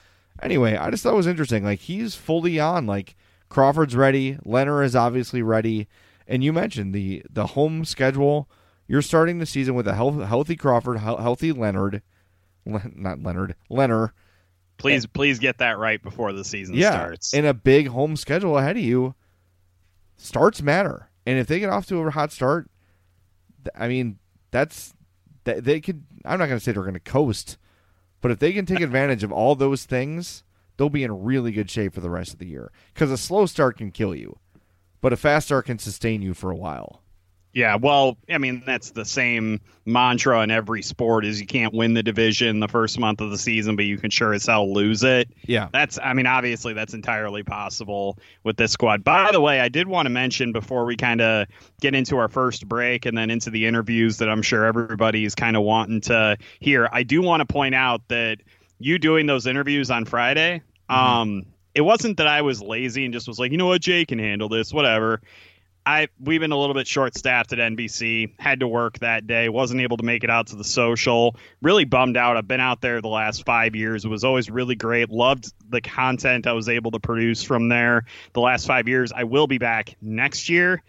[0.44, 1.64] anyway, I just thought it was interesting.
[1.64, 2.86] Like he's fully on.
[2.86, 3.16] Like
[3.54, 4.38] Crawford's ready.
[4.46, 5.88] Leonard is obviously ready.
[6.28, 8.50] And you mentioned the the home schedule.
[8.88, 12.02] You're starting the season with a health, healthy Crawford, healthy Leonard,
[12.66, 14.12] Le- not Leonard, Lehner.
[14.78, 17.34] Please, please get that right before the season Yeah, starts.
[17.34, 19.14] and a big home schedule ahead of you.
[20.18, 22.70] Starts matter, and if they get off to a hot start,
[23.64, 24.18] th- I mean
[24.52, 24.94] that's
[25.44, 26.04] that they could.
[26.26, 27.58] I'm not going to say they're going to coast,
[28.22, 30.43] but if they can take advantage of all those things,
[30.78, 32.72] they'll be in really good shape for the rest of the year.
[32.94, 34.38] Because a slow start can kill you,
[35.02, 37.04] but a fast start can sustain you for a while.
[37.54, 41.94] Yeah, well, I mean that's the same mantra in every sport: is you can't win
[41.94, 45.04] the division the first month of the season, but you can sure as hell lose
[45.04, 45.30] it.
[45.46, 46.00] Yeah, that's.
[46.02, 49.04] I mean, obviously that's entirely possible with this squad.
[49.04, 51.48] By the way, I did want to mention before we kind of
[51.80, 55.56] get into our first break and then into the interviews that I'm sure everybody's kind
[55.56, 56.90] of wanting to hear.
[56.92, 58.40] I do want to point out that
[58.80, 60.62] you doing those interviews on Friday.
[60.90, 60.96] Mm-hmm.
[60.96, 64.06] Um, it wasn't that I was lazy and just was like, you know what, Jay
[64.06, 65.22] can handle this, whatever
[65.86, 68.34] I we've been a little bit short staffed at NBC.
[68.40, 69.50] Had to work that day.
[69.50, 71.36] Wasn't able to make it out to the social.
[71.62, 72.38] Really bummed out.
[72.38, 74.06] I've been out there the last five years.
[74.06, 75.10] It was always really great.
[75.10, 79.12] Loved the content I was able to produce from there the last five years.
[79.12, 80.82] I will be back next year.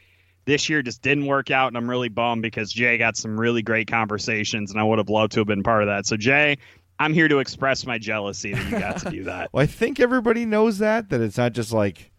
[0.46, 3.62] This year just didn't work out, and I'm really bummed because Jay got some really
[3.62, 6.04] great conversations, and I would have loved to have been part of that.
[6.06, 6.58] So Jay,
[6.98, 9.50] I'm here to express my jealousy that you got to do that.
[9.52, 12.12] well, I think everybody knows that that it's not just like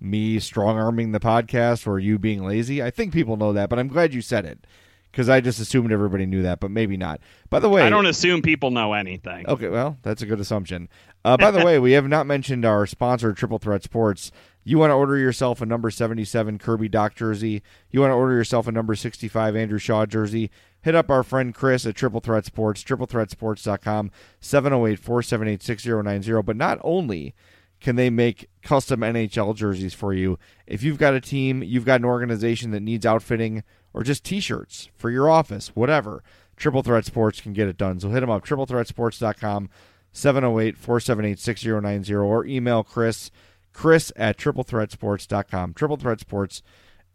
[0.00, 2.82] me strong arming the podcast or you being lazy.
[2.82, 4.66] I think people know that, but I'm glad you said it
[5.10, 7.20] because I just assumed everybody knew that, but maybe not.
[7.50, 9.46] By the way, I don't assume people know anything.
[9.46, 10.88] Okay, well, that's a good assumption.
[11.24, 14.32] Uh, by the way, we have not mentioned our sponsor, Triple Threat Sports.
[14.64, 17.62] You want to order yourself a number 77 Kirby Dach jersey.
[17.90, 20.50] You want to order yourself a number 65 Andrew Shaw jersey.
[20.82, 26.42] Hit up our friend Chris at Triple Threat Sports, triplethreatsports.com, 708 478 6090.
[26.42, 27.34] But not only
[27.82, 30.38] can they make custom NHL jerseys for you.
[30.66, 34.88] If you've got a team, you've got an organization that needs outfitting or just t-shirts
[34.96, 36.22] for your office, whatever,
[36.56, 38.00] Triple Threat Sports can get it done.
[38.00, 39.68] So hit them up, triplethreatsports.com,
[40.14, 43.30] 708-478-6090, or email Chris,
[43.72, 45.74] chris at triplethreatsports.com.
[45.74, 46.62] Triple Threat Sports,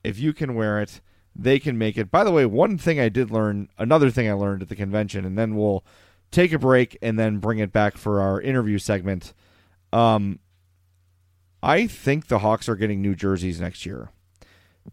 [0.03, 1.01] if you can wear it,
[1.35, 2.09] they can make it.
[2.09, 5.25] By the way, one thing I did learn, another thing I learned at the convention,
[5.25, 5.85] and then we'll
[6.31, 9.33] take a break and then bring it back for our interview segment.
[9.93, 10.39] Um,
[11.61, 14.11] I think the Hawks are getting new jerseys next year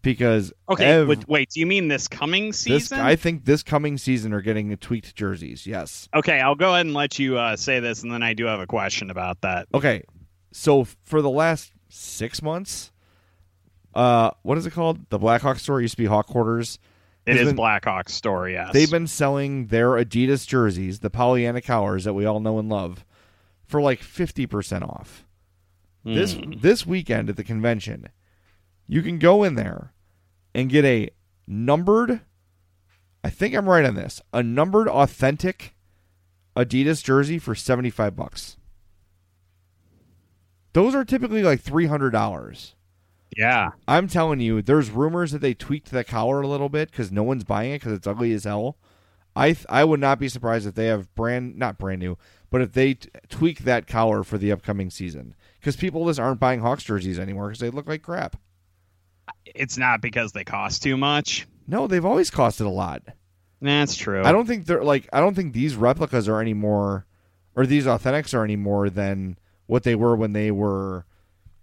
[0.01, 0.85] because okay.
[0.85, 2.97] Ev- wait, wait, do you mean this coming season?
[2.97, 5.65] This, I think this coming season are getting the tweaked jerseys.
[5.65, 6.09] Yes.
[6.13, 8.59] Okay, I'll go ahead and let you uh, say this, and then I do have
[8.59, 9.67] a question about that.
[9.73, 10.03] Okay,
[10.55, 12.91] so for the last six months,
[13.93, 15.09] uh, what is it called?
[15.09, 16.79] The Blackhawk store used to be Hawk Quarters.
[17.25, 18.47] It is been, Blackhawk store.
[18.47, 22.69] Yes, they've been selling their Adidas jerseys, the Pollyanna Cowers that we all know and
[22.69, 23.03] love,
[23.65, 25.25] for like fifty percent off.
[26.03, 26.61] This mm.
[26.61, 28.09] this weekend at the convention,
[28.87, 29.91] you can go in there
[30.53, 31.09] and get a
[31.47, 32.21] numbered
[33.25, 34.21] I think I'm right on this.
[34.33, 35.73] A numbered authentic
[36.55, 38.55] Adidas jersey for 75 bucks.
[40.75, 42.73] Those are typically like $300.
[43.37, 43.69] Yeah.
[43.87, 47.23] I'm telling you, there's rumors that they tweaked the collar a little bit cuz no
[47.23, 48.77] one's buying it cuz it's ugly as hell.
[49.37, 52.17] I th- I would not be surprised if they have brand not brand new,
[52.49, 56.41] but if they t- tweak that collar for the upcoming season because people just aren't
[56.41, 58.35] buying Hawks jerseys anymore because they look like crap.
[59.45, 61.47] It's not because they cost too much.
[61.69, 63.01] No, they've always costed a lot.
[63.61, 64.23] That's true.
[64.25, 67.05] I don't think they're like I don't think these replicas are any more
[67.55, 71.05] or these authentics are any more than what they were when they were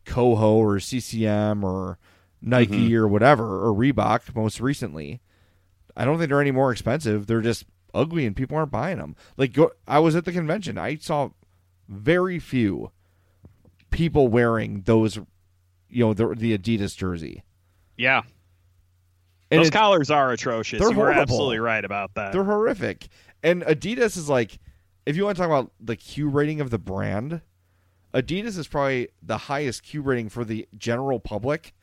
[0.05, 1.99] Koho or CCM or
[2.41, 2.97] Nike mm-hmm.
[2.97, 5.21] or whatever or Reebok most recently.
[5.97, 7.27] I don't think they're any more expensive.
[7.27, 9.15] They're just ugly and people aren't buying them.
[9.37, 10.79] Like go, I was at the convention.
[10.79, 11.31] I saw
[11.89, 12.91] very few
[13.91, 15.19] people wearing those,
[15.89, 17.43] you know, the, the Adidas jersey.
[17.97, 18.23] Yeah.
[19.51, 20.81] And those collars are atrocious.
[20.81, 21.21] They're you horrible.
[21.21, 22.33] absolutely right about that.
[22.33, 23.09] They're horrific.
[23.43, 24.59] And Adidas is like,
[25.05, 27.43] if you want to talk about the Q rating of the brand,
[28.15, 31.75] Adidas is probably the highest Q rating for the general public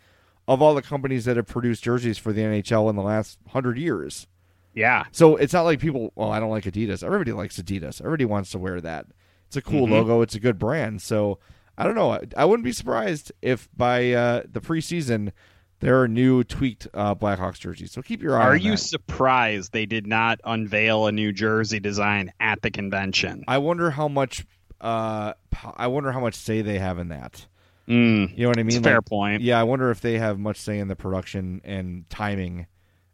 [0.48, 3.78] of all the companies that have produced jerseys for the NHL in the last hundred
[3.78, 4.28] years.
[4.74, 5.06] Yeah.
[5.12, 7.04] So it's not like people, well, I don't like Adidas.
[7.04, 8.02] Everybody likes Adidas.
[8.02, 9.08] Everybody wants to wear that.
[9.48, 9.94] It's a cool mm-hmm.
[9.94, 10.22] logo.
[10.22, 11.02] It's a good brand.
[11.02, 11.40] So
[11.78, 12.20] I don't know.
[12.36, 15.32] I, wouldn't be surprised if by uh, the preseason
[15.80, 17.92] there are new tweaked uh, Blackhawks jerseys.
[17.92, 18.42] So keep your eye.
[18.42, 18.48] On.
[18.48, 18.78] Are you that.
[18.78, 23.44] surprised they did not unveil a new jersey design at the convention?
[23.48, 24.46] I wonder how much.
[24.82, 25.34] Uh,
[25.76, 27.46] I wonder how much say they have in that.
[27.88, 28.78] Mm, you know what I mean?
[28.78, 29.42] Like, fair point.
[29.42, 32.68] Yeah, I wonder if they have much say in the production and timing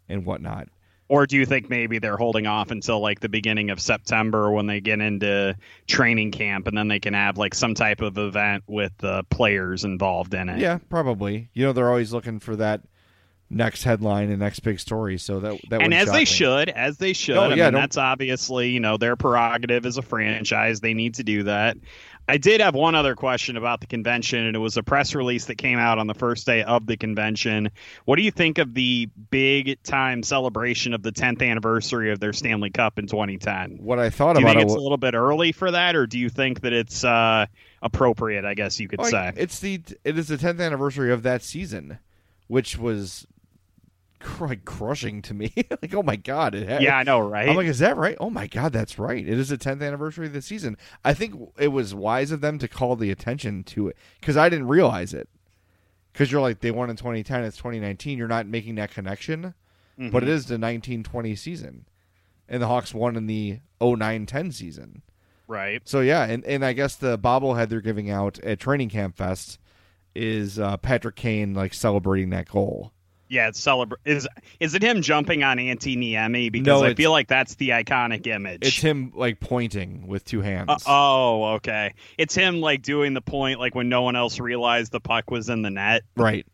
[0.10, 0.68] and whatnot.
[1.08, 4.66] Or do you think maybe they're holding off until like the beginning of September when
[4.66, 5.56] they get into
[5.88, 9.84] training camp and then they can have like some type of event with the players
[9.86, 10.60] involved in it?
[10.60, 11.50] Yeah, probably.
[11.54, 12.82] You know, they're always looking for that
[13.56, 15.18] next headline and next big story.
[15.18, 16.26] So that that and as they me.
[16.26, 17.38] should, as they should.
[17.38, 20.82] Oh, yeah, I mean, that's obviously you know their prerogative as a franchise.
[20.82, 21.78] They need to do that.
[22.28, 25.46] I did have one other question about the convention, and it was a press release
[25.46, 27.70] that came out on the first day of the convention.
[28.06, 32.34] What do you think of the big time celebration of the 10th anniversary of their
[32.34, 33.78] Stanley Cup in 2010?
[33.80, 36.08] What I thought do you about think it's a little bit early for that, or
[36.08, 37.46] do you think that it's uh,
[37.84, 38.44] appropriate?
[38.44, 42.00] I guess you could say it's the it is the 10th anniversary of that season,
[42.48, 43.28] which was
[44.40, 45.54] like crushing to me.
[45.82, 47.50] like, oh my god, it had, Yeah, I know, right?
[47.50, 48.18] I'm like, is that right?
[48.20, 49.26] Oh my god, that's right.
[49.26, 50.78] It is the 10th anniversary of the season.
[51.04, 54.50] I think it was wise of them to call the attention to it because I
[54.50, 55.30] didn't realize it.
[56.14, 58.18] Because you're like, they won in 2010, it's 2019.
[58.18, 59.54] You're not making that connection,
[59.98, 61.86] but it is the 1920 season,
[62.48, 65.02] and the Hawks won in the 09-10 season.
[65.48, 65.82] right.
[65.84, 69.60] So yeah, and, and I guess the bobblehead they're giving out at Training Camp Fest
[70.16, 72.94] is uh, Patrick Kane like celebrating that goal.
[73.28, 74.28] Yeah, it's celebra- is
[74.60, 76.52] is it him jumping on Antti Niemi?
[76.52, 78.60] Because No, I feel like that's the iconic image.
[78.62, 80.70] It's him like pointing with two hands.
[80.70, 81.94] Uh, oh, okay.
[82.18, 85.50] It's him like doing the point like when no one else realized the puck was
[85.50, 86.04] in the net.
[86.16, 86.46] Right.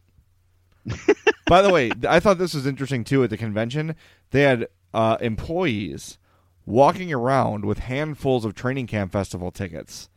[1.48, 3.24] By the way, I thought this was interesting too.
[3.24, 3.96] At the convention,
[4.32, 6.18] they had uh, employees
[6.66, 10.10] walking around with handfuls of training camp festival tickets,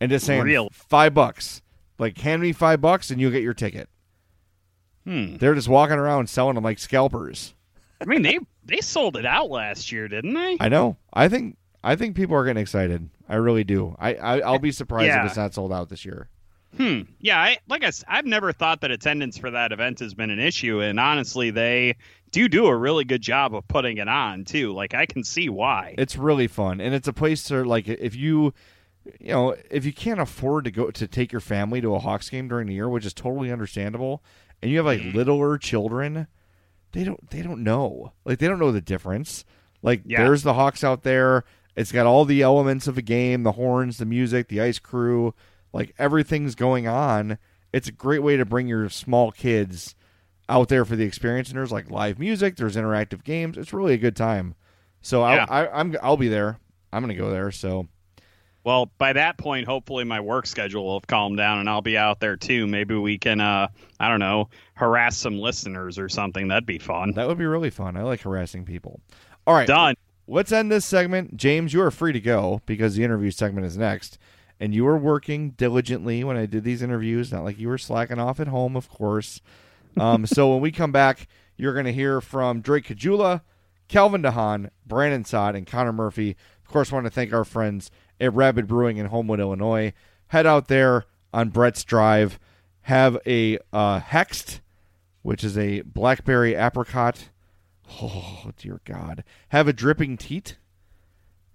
[0.00, 0.68] and just saying Real.
[0.72, 1.62] five bucks.
[1.98, 3.88] Like, hand me five bucks, and you'll get your ticket.
[5.06, 5.36] Hmm.
[5.36, 7.54] They're just walking around selling them like scalpers.
[8.00, 10.56] I mean, they they sold it out last year, didn't they?
[10.60, 10.96] I know.
[11.12, 11.56] I think.
[11.84, 13.08] I think people are getting excited.
[13.28, 13.94] I really do.
[14.00, 15.20] I, I I'll be surprised Yeah.
[15.22, 16.28] if it's not sold out this year.
[16.76, 17.02] Hmm.
[17.20, 20.40] Yeah, I like I I've never thought that attendance for that event has been an
[20.40, 21.94] issue, and honestly, they
[22.32, 24.72] do do a really good job of putting it on too.
[24.72, 25.94] Like I can see why.
[25.96, 28.52] It's really fun, and it's a place to like if you,
[29.20, 32.28] you know, if you can't afford to go to take your family to a Hawks
[32.28, 34.22] game during the year, which is totally understandable,
[34.62, 35.16] and you have like Mm-hmm.
[35.16, 36.26] littler children,
[36.92, 39.44] they don't they don't know like they don't know the difference.
[39.82, 40.24] Like Yeah.
[40.24, 41.44] there's the Hawks out there.
[41.76, 45.34] It's got all the elements of a game: the horns, the music, the ice crew,
[45.72, 47.38] like everything's going on.
[47.72, 49.94] It's a great way to bring your small kids
[50.48, 51.48] out there for the experience.
[51.50, 53.58] And there's like live music, there's interactive games.
[53.58, 54.54] It's really a good time.
[55.02, 55.44] So Yeah.
[55.50, 56.58] I, I, I'm I'll be there.
[56.92, 57.50] I'm gonna go there.
[57.50, 57.88] So
[58.66, 61.96] Well, by that point, hopefully my work schedule will have calmed down, and I'll be
[61.96, 62.66] out there too.
[62.66, 63.68] Maybe we can, uh,
[64.00, 66.48] I don't know, harass some listeners or something.
[66.48, 67.12] That'd be fun.
[67.12, 67.96] that would be really fun.
[67.96, 69.00] I like harassing people.
[69.46, 69.94] All right, Done.
[70.26, 71.36] Let's end this segment.
[71.36, 74.18] James, you are free to go because the interview segment is next.
[74.58, 78.18] And you were working diligently when I did these interviews, not like you were slacking
[78.18, 79.40] off at home, of course.
[79.96, 83.42] Um, so when we come back, you're going to hear from Drake Caggiula,
[83.86, 86.36] Calvin de Haan, Brandon Saad, and Connor Murphy.
[86.64, 89.92] Of course, want to thank our friends at Rabid Brewing in Homewood, Illinois.
[90.28, 92.38] Head out there on Brett's Drive.
[92.82, 94.60] Have a uh, Hexed,
[95.22, 97.30] which is a blackberry apricot.
[98.00, 99.24] Oh, dear God.
[99.50, 100.56] Have a dripping teat.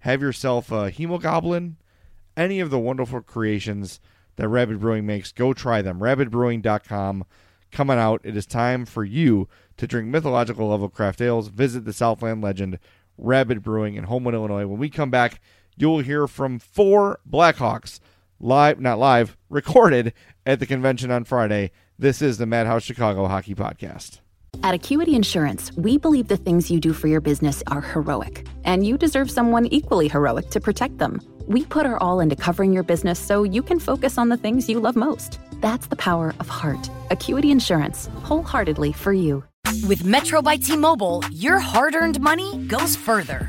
[0.00, 1.74] Have yourself a hemogoblin.
[2.36, 4.00] Any of the wonderful creations
[4.36, 6.00] that Rabid Brewing makes, go try them.
[6.00, 7.24] RabidBrewing.com.
[7.70, 11.48] Coming out, it is time for you to drink mythological level craft ales.
[11.48, 12.78] Visit the Southland legend,
[13.16, 14.66] Rabid Brewing in Homewood, Illinois.
[14.66, 15.40] When we come back,
[15.76, 18.00] you will hear from four Blackhawks
[18.40, 20.12] live, not live, recorded
[20.44, 21.70] at the convention on Friday.
[21.98, 24.20] This is the Madhouse Chicago Hockey Podcast.
[24.62, 28.86] At Acuity Insurance, we believe the things you do for your business are heroic, and
[28.86, 31.20] you deserve someone equally heroic to protect them.
[31.46, 34.68] We put our all into covering your business so you can focus on the things
[34.68, 35.38] you love most.
[35.60, 36.90] That's the power of heart.
[37.10, 39.42] Acuity Insurance, wholeheartedly for you.
[39.88, 43.48] With Metro by T Mobile, your hard earned money goes further.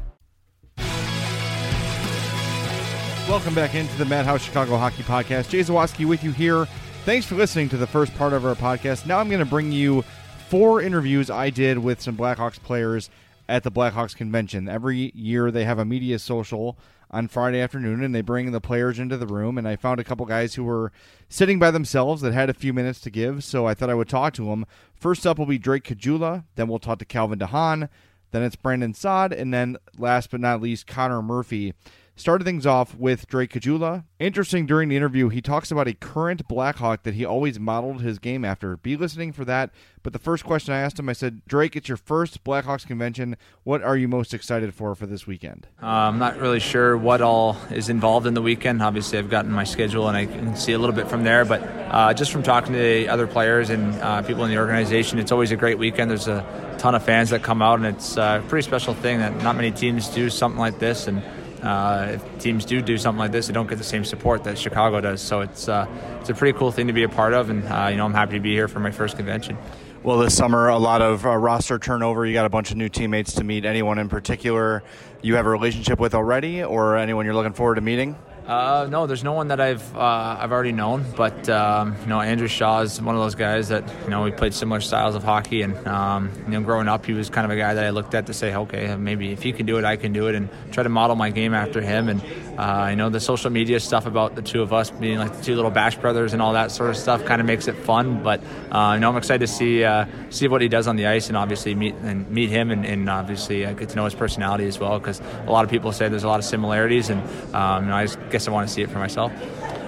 [3.31, 5.47] Welcome back into the Madhouse Chicago Hockey Podcast.
[5.47, 6.65] Jay Zawaski with you here.
[7.05, 9.05] Thanks for listening to the first part of our podcast.
[9.05, 10.03] Now I'm going to bring you
[10.49, 13.09] four interviews I did with some Blackhawks players
[13.47, 14.67] at the Blackhawks convention.
[14.67, 16.77] Every year they have a media social
[17.09, 19.57] on Friday afternoon and they bring the players into the room.
[19.57, 20.91] And I found a couple guys who were
[21.29, 24.09] sitting by themselves that had a few minutes to give, so I thought I would
[24.09, 24.65] talk to them.
[24.93, 26.43] First up will be Drake Caggiula.
[26.55, 27.87] Then we'll talk to Calvin de Haan.
[28.31, 29.31] Then it's Brandon Saad.
[29.31, 31.73] And then last but not least, Connor Murphy.
[32.21, 34.03] Started things off with Drake Caggiula.
[34.19, 38.19] Interesting during the interview, he talks about a current Blackhawk that he always modeled his
[38.19, 38.77] game after.
[38.77, 39.71] Be listening for that.
[40.03, 43.37] But the first question I asked him, I said, Drake, it's your first Blackhawks convention.
[43.63, 45.65] What are you most excited for for this weekend?
[45.81, 48.83] Uh, I'm not really sure what all is involved in the weekend.
[48.83, 51.43] Obviously, I've gotten my schedule and I can see a little bit from there.
[51.43, 55.31] But uh, just from talking to other players and uh, people in the organization, it's
[55.31, 56.11] always a great weekend.
[56.11, 56.45] There's a
[56.77, 59.55] ton of fans that come out, and it's uh, a pretty special thing that not
[59.55, 61.07] many teams do something like this.
[61.07, 61.23] And
[61.61, 64.57] uh, if teams do do something like this, they don't get the same support that
[64.57, 65.21] Chicago does.
[65.21, 65.87] So it's uh,
[66.19, 68.13] it's a pretty cool thing to be a part of, and uh, you know I'm
[68.13, 69.57] happy to be here for my first convention.
[70.03, 72.25] Well, this summer, a lot of uh, roster turnover.
[72.25, 73.65] You got a bunch of new teammates to meet.
[73.65, 74.81] Anyone in particular
[75.21, 78.15] you have a relationship with already, or anyone you're looking forward to meeting?
[78.47, 82.19] Uh, no, there's no one that I've uh, I've already known, but um, you know
[82.19, 85.23] Andrew Shaw is one of those guys that you know we played similar styles of
[85.23, 87.91] hockey, and um, you know growing up he was kind of a guy that I
[87.91, 90.33] looked at to say, okay, maybe if he can do it, I can do it,
[90.33, 92.09] and try to model my game after him.
[92.09, 92.21] And
[92.57, 95.43] uh, you know the social media stuff about the two of us being like the
[95.43, 98.23] two little Bash brothers and all that sort of stuff kind of makes it fun.
[98.23, 101.05] But uh, you know I'm excited to see uh, see what he does on the
[101.05, 104.15] ice, and obviously meet and meet him, and, and obviously uh, get to know his
[104.15, 107.21] personality as well, because a lot of people say there's a lot of similarities, and
[107.53, 109.31] um, you know, I guess I want to see it for myself.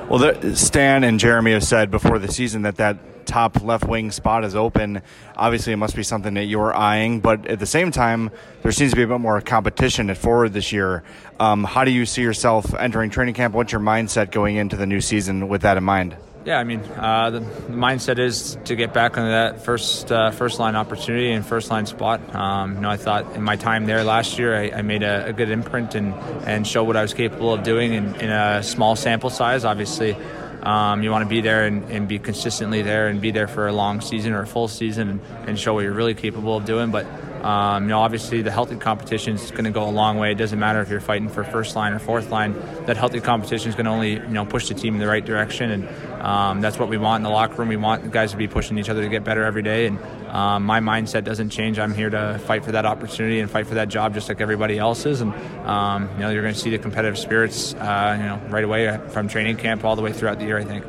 [0.09, 4.11] Well, the, Stan and Jeremy have said before the season that that top left wing
[4.11, 5.01] spot is open.
[5.35, 8.29] Obviously, it must be something that you're eyeing, but at the same time,
[8.61, 11.03] there seems to be a bit more competition at forward this year.
[11.39, 13.55] Um, how do you see yourself entering training camp?
[13.55, 16.17] What's your mindset going into the new season with that in mind?
[16.45, 20.59] Yeah, I mean, uh, the, mindset is to get back on that first uh, first
[20.59, 22.35] line opportunity and first line spot.
[22.35, 25.27] Um, you know, I thought in my time there last year, I, I made a,
[25.27, 26.13] a, good imprint and
[26.45, 29.63] and show what I was capable of doing in, in a small sample size.
[29.63, 30.17] Obviously,
[30.63, 33.67] um, you want to be there and, and, be consistently there and be there for
[33.67, 36.65] a long season or a full season and, and show what you're really capable of
[36.65, 36.91] doing.
[36.91, 37.05] But
[37.43, 40.31] um, you know, obviously the healthy competition is going to go a long way.
[40.31, 42.53] It doesn't matter if you're fighting for first line or fourth line.
[42.85, 45.25] That healthy competition is going to only you know push the team in the right
[45.25, 47.67] direction, and um, that's what we want in the locker room.
[47.67, 49.99] We want the guys to be pushing each other to get better every day, and
[50.29, 51.79] um, my mindset doesn't change.
[51.79, 54.79] I'm here to fight for that opportunity and fight for that job, just like everybody
[54.79, 55.19] else is.
[55.19, 55.33] And
[55.65, 58.99] um, you know, you're going to see the competitive spirits, uh, you know, right away
[59.09, 60.57] from training camp all the way throughout the year.
[60.57, 60.85] I think.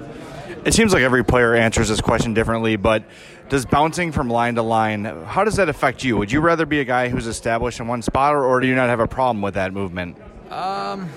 [0.64, 3.05] It seems like every player answers this question differently, but
[3.49, 6.16] does bouncing from line to line, how does that affect you?
[6.16, 8.74] Would you rather be a guy who's established in one spot, or, or do you
[8.74, 10.16] not have a problem with that movement?
[10.51, 11.11] Um,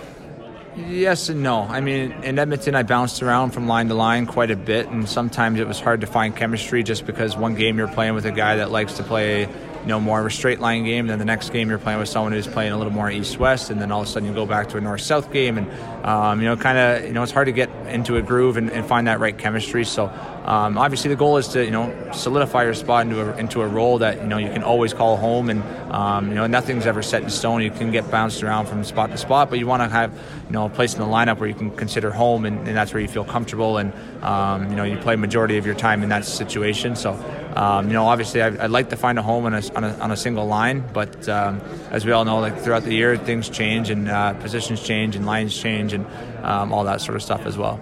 [0.75, 1.61] yes and no.
[1.61, 5.07] I mean, in Edmonton, I bounced around from line to line quite a bit, and
[5.07, 8.31] sometimes it was hard to find chemistry just because one game you're playing with a
[8.31, 9.47] guy that likes to play
[9.87, 11.07] know more of a straight line game.
[11.07, 13.69] Then the next game you're playing with someone who's playing a little more east west,
[13.71, 16.05] and then all of a sudden you go back to a north south game, and
[16.05, 18.69] um, you know kind of you know it's hard to get into a groove and,
[18.71, 19.85] and find that right chemistry.
[19.85, 20.07] So
[20.47, 23.67] um, obviously the goal is to you know solidify your spot into a, into a
[23.67, 27.01] role that you know you can always call home, and um, you know nothing's ever
[27.01, 27.61] set in stone.
[27.61, 30.13] You can get bounced around from spot to spot, but you want to have
[30.47, 32.93] you know a place in the lineup where you can consider home, and, and that's
[32.93, 33.91] where you feel comfortable, and
[34.23, 36.95] um, you know you play majority of your time in that situation.
[36.95, 37.13] So
[37.57, 39.97] um, you know, obviously, I'd, I'd, like to find a home on a, on a,
[39.97, 43.49] on a single line, but um, as we all know, like throughout the year, things
[43.49, 46.05] change and uh, positions change and lines change and
[46.43, 47.79] um, all that sort of stuff as well.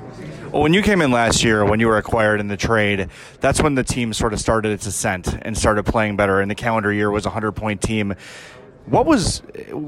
[0.56, 3.10] Well, when you came in last year, when you were acquired in the trade,
[3.42, 6.40] that's when the team sort of started its ascent and started playing better.
[6.40, 8.16] And the calendar year was a hundred point team.
[8.86, 9.42] What was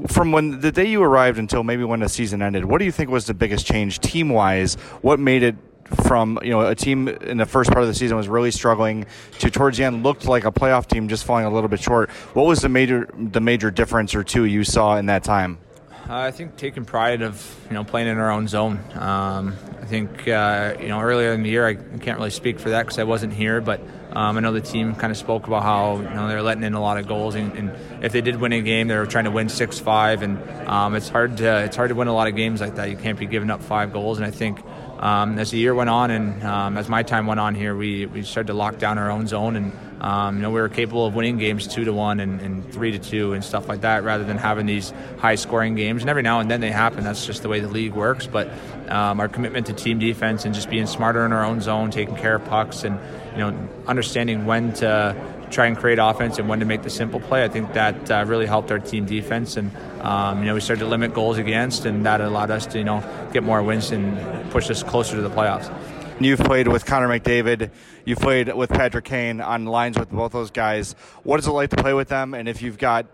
[0.08, 2.66] from when the day you arrived until maybe when the season ended?
[2.66, 4.74] What do you think was the biggest change team wise?
[5.00, 5.56] What made it
[6.04, 9.06] from you know a team in the first part of the season was really struggling
[9.38, 12.10] to towards the end looked like a playoff team just falling a little bit short.
[12.34, 15.60] What was the major the major difference or two you saw in that time?
[16.08, 17.36] Uh, I think taking pride of
[17.68, 18.80] you know playing in our own zone.
[18.94, 22.70] Um, I think uh, you know earlier in the year I can't really speak for
[22.70, 23.82] that because I wasn't here, but
[24.12, 26.72] um, I know the team kind of spoke about how you know they're letting in
[26.72, 29.24] a lot of goals, and, and if they did win a game, they were trying
[29.24, 32.26] to win six five, and um, it's hard to it's hard to win a lot
[32.26, 32.88] of games like that.
[32.88, 34.60] You can't be giving up five goals, and I think
[35.00, 38.06] um, as the year went on and um, as my time went on here, we,
[38.06, 41.06] we started to lock down our own zone and um, you know we were capable
[41.06, 44.04] of winning games two to one and, and, three to two and stuff like that,
[44.04, 46.02] rather than having these high scoring games.
[46.02, 47.02] And every now and then they happen.
[47.04, 48.26] That's just the way the league works.
[48.26, 48.50] But
[48.88, 52.16] um, our commitment to team defense and just being smarter in our own zone, taking
[52.16, 52.98] care of pucks, and
[53.32, 55.16] you know understanding when to
[55.50, 57.42] try and create offense and when to make the simple play.
[57.42, 60.84] I think that uh, really helped our team defense, and um, you know we started
[60.84, 64.50] to limit goals against, and that allowed us to you know get more wins and
[64.50, 65.72] push us closer to the playoffs.
[66.20, 67.70] You've played with Connor McDavid.
[68.04, 70.94] You've played with Patrick Kane on lines with both those guys.
[71.22, 72.34] What is it like to play with them?
[72.34, 73.06] And if you've got,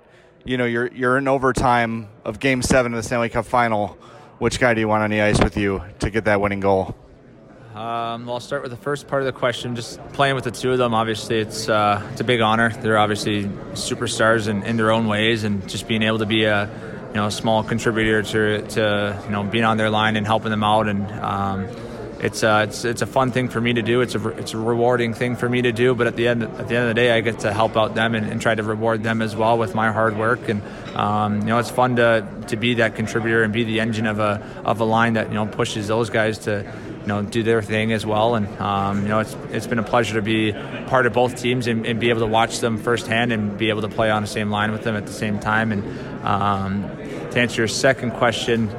[0.45, 3.99] you know, you're you're in overtime of Game Seven of the Stanley Cup Final,
[4.39, 6.97] which guy do you want on the ice with you to get that winning goal?
[7.75, 9.77] Um, well, I'll start with the first part of the question.
[9.77, 12.71] Just playing with the two of them, obviously, it's uh, it's a big honor.
[12.71, 16.71] They're obviously superstars in, in their own ways, and just being able to be a
[17.09, 20.51] you know a small contributor to to you know being on their line and helping
[20.51, 21.69] them out, and um,
[22.21, 24.01] it's uh, it's it's a fun thing for me to do.
[24.01, 25.95] It's a it's a rewarding thing for me to do.
[25.95, 27.95] But at the end at the end of the day, I get to help out
[27.95, 30.49] them and, and try to reward them as well with my hard work.
[30.49, 30.63] And
[30.97, 34.21] um, you know, it's fun to to be that contributor and be the engine of
[34.21, 37.63] a of a line that you know pushes those guys to you know do their
[37.63, 38.37] thing as well.
[38.37, 40.53] And um, you know it's it's been a pleasure to be
[40.87, 43.83] part of both teams and, and, be able to watch them firsthand and be able
[43.83, 45.73] to play on the same line with them at the same time.
[45.73, 45.83] And
[46.25, 46.83] um,
[47.33, 48.71] to answer your second question,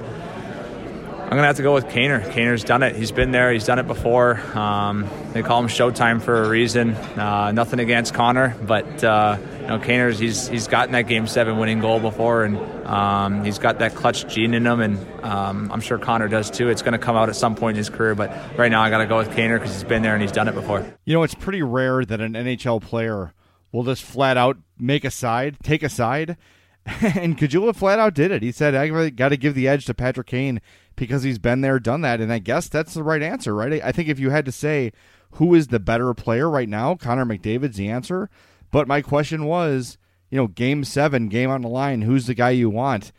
[1.26, 2.22] I'm gonna have to go with Kaner.
[2.32, 2.96] Kaner's done it.
[2.96, 3.52] He's been there.
[3.52, 4.40] He's done it before.
[4.56, 6.92] Um, they call him Showtime for a reason.
[6.92, 11.58] Uh, nothing against Connor, but uh, you know Kaner's he's he's gotten that Game Seven
[11.58, 15.82] winning goal before, and um, he's got that clutch gene in him, and um, I'm
[15.82, 16.70] sure Connor does too.
[16.70, 19.00] It's to come out at some point in his career, but right now I got
[19.00, 20.86] to go with Kaner because he's been there and he's done it before.
[21.06, 23.34] You know, it's pretty rare that an NHL player
[23.72, 26.38] will just flat out make a side, take a side.
[27.02, 28.44] and Caggiula flat out did it.
[28.44, 30.62] He said, I got to give the edge to Patrick Kane
[30.96, 32.22] because he's been there, done that.
[32.22, 33.82] And I guess that's the right answer, right?
[33.84, 34.92] I think if you had to say
[35.32, 38.30] who is the better player right now, Connor McDavid's the answer.
[38.72, 39.98] But my question was,
[40.30, 43.12] you know, game seven, game on the line, who's the guy you want?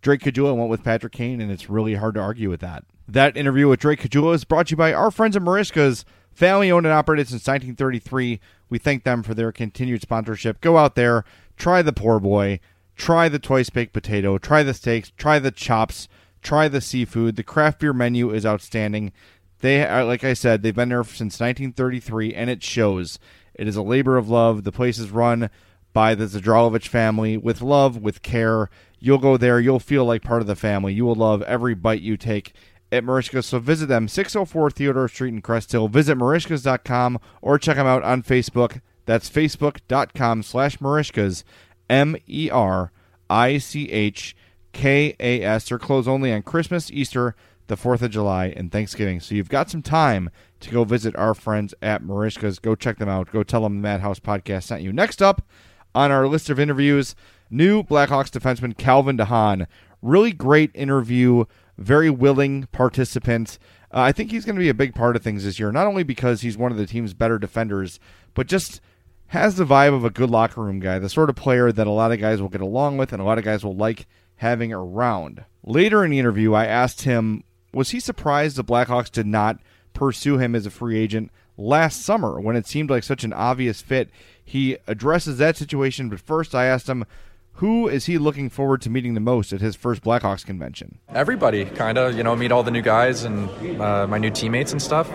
[0.00, 2.84] Drake Caggiula went with Patrick Kane, and it's really hard to argue with that.
[3.08, 6.70] That interview with Drake Caggiula is brought to you by our friends at Merichka's, family
[6.70, 8.38] owned and operated since 1933.
[8.68, 10.60] We thank them for their continued sponsorship.
[10.60, 11.24] Go out there,
[11.56, 12.60] try the poor boy,
[12.98, 16.08] try the twice baked potato, try the steaks, try the chops
[16.42, 17.36] Try the seafood.
[17.36, 19.12] The craft beer menu is outstanding.
[19.60, 23.18] They are, like I said, they've been there since 1933, and it shows.
[23.54, 24.64] It is a labor of love.
[24.64, 25.50] The place is run
[25.92, 28.70] by the Zadralovich family with love, with care.
[29.00, 29.58] You'll go there.
[29.58, 30.94] You'll feel like part of the family.
[30.94, 32.52] You will love every bite you take
[32.92, 33.42] at Merichka.
[33.42, 35.88] So visit them, 604 Theodore Street in Crest Hill.
[35.88, 38.80] Visit Merichkas.com or check them out on Facebook.
[39.06, 41.42] That's facebook.com slash Merichkas,
[41.88, 42.92] M E R
[43.30, 44.36] I C H
[44.72, 45.68] KAS.
[45.68, 47.34] They're closed only on Christmas, Easter,
[47.66, 49.20] the 4th of July, and Thanksgiving.
[49.20, 50.30] So you've got some time
[50.60, 52.58] to go visit our friends at Merichka's.
[52.58, 53.30] Go check them out.
[53.30, 54.92] Go tell them the Madhouse podcast sent you.
[54.92, 55.42] Next up
[55.94, 57.14] on our list of interviews,
[57.50, 59.66] new Blackhawks defenseman Calvin de Haan.
[60.00, 61.44] Really great interview,
[61.76, 63.58] very willing participant.
[63.92, 65.86] Uh, I think he's going to be a big part of things this year, not
[65.86, 67.98] only because he's one of the team's better defenders,
[68.34, 68.80] but just
[69.28, 71.90] has the vibe of a good locker room guy, the sort of player that a
[71.90, 74.06] lot of guys will get along with and a lot of guys will like
[74.36, 75.44] having around.
[75.62, 79.58] Later in the interview, I asked him, was he surprised the Blackhawks did not
[79.92, 83.82] pursue him as a free agent last summer when it seemed like such an obvious
[83.82, 84.08] fit?
[84.42, 87.04] He addresses that situation, but first I asked him,
[87.58, 90.98] who is he looking forward to meeting the most at his first Blackhawks convention?
[91.08, 92.16] Everybody, kind of.
[92.16, 93.48] You know, meet all the new guys and
[93.80, 95.10] uh, my new teammates and stuff.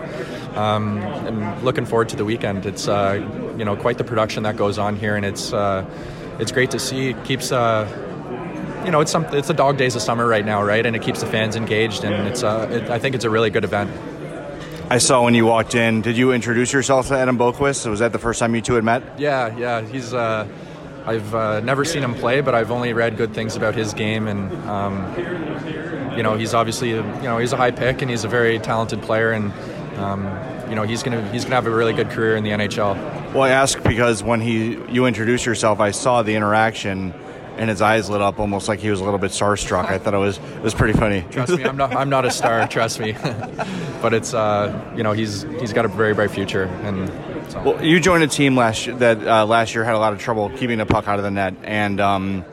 [0.56, 2.66] Um, I'm looking forward to the weekend.
[2.66, 5.84] It's uh, you know quite the production that goes on here, and it's uh,
[6.38, 7.10] it's great to see.
[7.10, 7.88] It keeps uh,
[8.84, 10.84] you know, it's some it's the dog days of summer right now, right?
[10.84, 13.50] And it keeps the fans engaged, and it's uh, it, I think it's a really
[13.50, 13.90] good event.
[14.90, 16.02] I saw when you walked in.
[16.02, 17.88] Did you introduce yourself to Adam Boqvist?
[17.88, 19.18] Was that the first time you two had met?
[19.18, 19.80] Yeah, yeah.
[19.80, 20.46] He's uh,
[21.06, 24.26] I've uh, never seen him play, but I've only read good things about his game,
[24.26, 28.28] and um, you know, he's obviously you know he's a high pick, and he's a
[28.28, 29.52] very talented player, and
[29.98, 30.24] um,
[30.68, 32.94] you know he's gonna he's gonna have a really good career in the NHL.
[33.34, 37.12] Well, I ask because when he you introduced yourself, I saw the interaction
[37.56, 39.86] and his eyes lit up almost like he was a little bit starstruck.
[39.86, 41.24] I thought it was it was pretty funny.
[41.30, 42.66] Trust me, I'm not I'm not a star.
[42.66, 43.12] trust me,
[44.02, 46.64] but it's uh, you know he's he's got a very bright future.
[46.64, 47.10] And
[47.62, 50.18] well, you joined a team last year that uh, last year had a lot of
[50.18, 52.44] trouble keeping the puck out of the net, and um,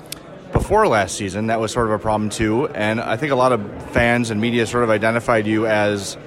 [0.51, 2.67] before last season that was sort of a problem too.
[2.67, 6.17] And I think a lot of fans and media sort of identified you as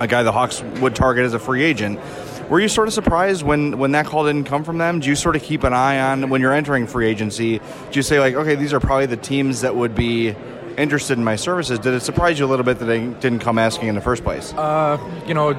[0.00, 2.00] a guy the Hawks would target as a free agent.
[2.48, 5.00] Were you sort of surprised when, when that call didn't come from them?
[5.00, 7.58] Do you sort of keep an eye on when you're entering free agency?
[7.58, 10.34] Do you say like, okay, these are probably the teams that would be
[10.78, 11.78] interested in my services?
[11.78, 14.24] Did it surprise you a little bit that they didn't come asking in the first
[14.24, 14.52] place?
[14.54, 15.52] Uh, you know,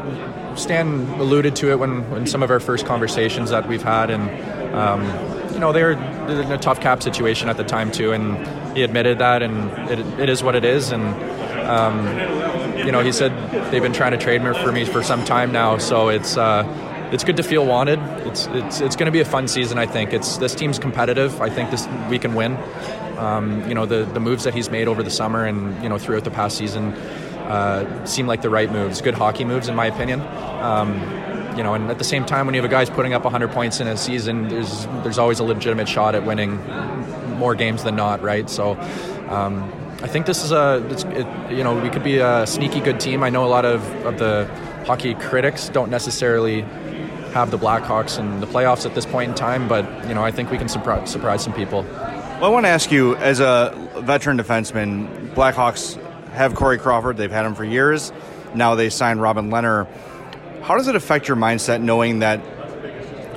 [0.56, 4.76] Stan alluded to it when, when some of our first conversations that we've had, and
[4.76, 5.04] um,
[5.54, 9.20] you know they're in a tough cap situation at the time too, and he admitted
[9.20, 11.04] that, and it, it is what it is, and.
[11.70, 12.08] Um,
[12.80, 13.32] you know, he said
[13.72, 16.64] they've been trying to trade me for me for some time now, so it's uh,
[17.12, 18.00] it's good to feel wanted.
[18.26, 19.78] It's it's it's going to be a fun season.
[19.78, 21.42] I think it's this team's competitive.
[21.42, 22.58] I think this we can win.
[23.20, 25.98] Um, you know, the the moves that he's made over the summer and you know
[25.98, 26.94] throughout the past season
[27.50, 29.02] uh, seem like the right moves.
[29.02, 30.22] Good hockey moves, in my opinion.
[30.22, 30.94] Um,
[31.58, 33.52] you know, and at the same time, when you have a guy's putting up 100
[33.52, 36.56] points in a season, there's there's always a legitimate shot at winning
[37.38, 38.50] more games than not, right?
[38.50, 38.78] So.
[39.30, 43.02] Um, I think this is a, it, you know, we could be a sneaky good
[43.02, 43.22] team.
[43.22, 44.50] I know a lot of, of the
[44.86, 46.62] hockey critics don't necessarily
[47.34, 50.32] have the Blackhawks in the playoffs at this point in time, but you know, I
[50.32, 51.84] think we can surprise, surprise some people.
[52.40, 57.18] Well, I want to ask you, as a veteran defenseman, Blackhawks have Corey Crawford.
[57.18, 58.14] They've had him for years.
[58.56, 59.90] Now they signed Robin Lehner.
[60.62, 62.40] How does it affect your mindset knowing that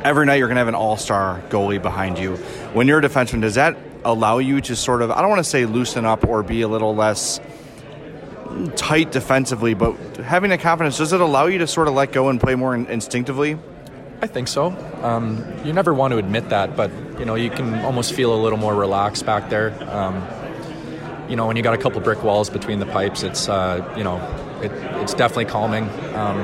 [0.04, 2.36] every night you're going to have an all-star goalie behind you?
[2.74, 5.50] When you're a defenseman, does that allow you to sort of I don't want to
[5.50, 7.40] say loosen up or be a little less
[8.76, 12.28] tight defensively, but having the confidence does it allow you to sort of let go
[12.28, 13.58] and play more in- instinctively?
[14.22, 14.66] I think so.
[15.02, 18.40] Um, you never want to admit that, but you know you can almost feel a
[18.40, 19.76] little more relaxed back there.
[19.90, 20.24] Um,
[21.28, 24.04] you know, when you got a couple brick walls between the pipes, it's uh, you
[24.04, 24.18] know,
[24.62, 24.70] it,
[25.02, 25.88] it's definitely calming.
[26.14, 26.38] Um,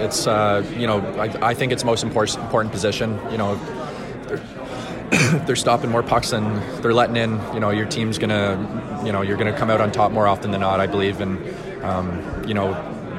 [0.00, 3.20] it's uh, you know, I, I think it's most important important position.
[3.30, 3.56] You know,
[4.24, 7.38] they're, they're stopping more pucks than they're letting in.
[7.52, 10.50] You know, your team's gonna, you know, you're gonna come out on top more often
[10.50, 10.80] than not.
[10.80, 12.70] I believe, and um, you know,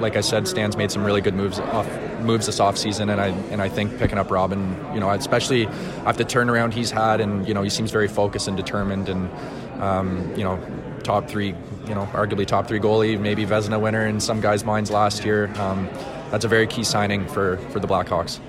[0.01, 1.87] like I said, Stan's made some really good moves off
[2.25, 5.67] moves this off season, and I and I think picking up Robin, you know, especially
[6.05, 9.29] after the turnaround he's had, and you know, he seems very focused and determined, and
[9.81, 10.59] um, you know,
[11.03, 11.55] top three,
[11.87, 15.47] you know, arguably top three goalie, maybe Vezina winner in some guys' minds last year.
[15.59, 15.87] Um,
[16.31, 18.39] that's a very key signing for for the Blackhawks.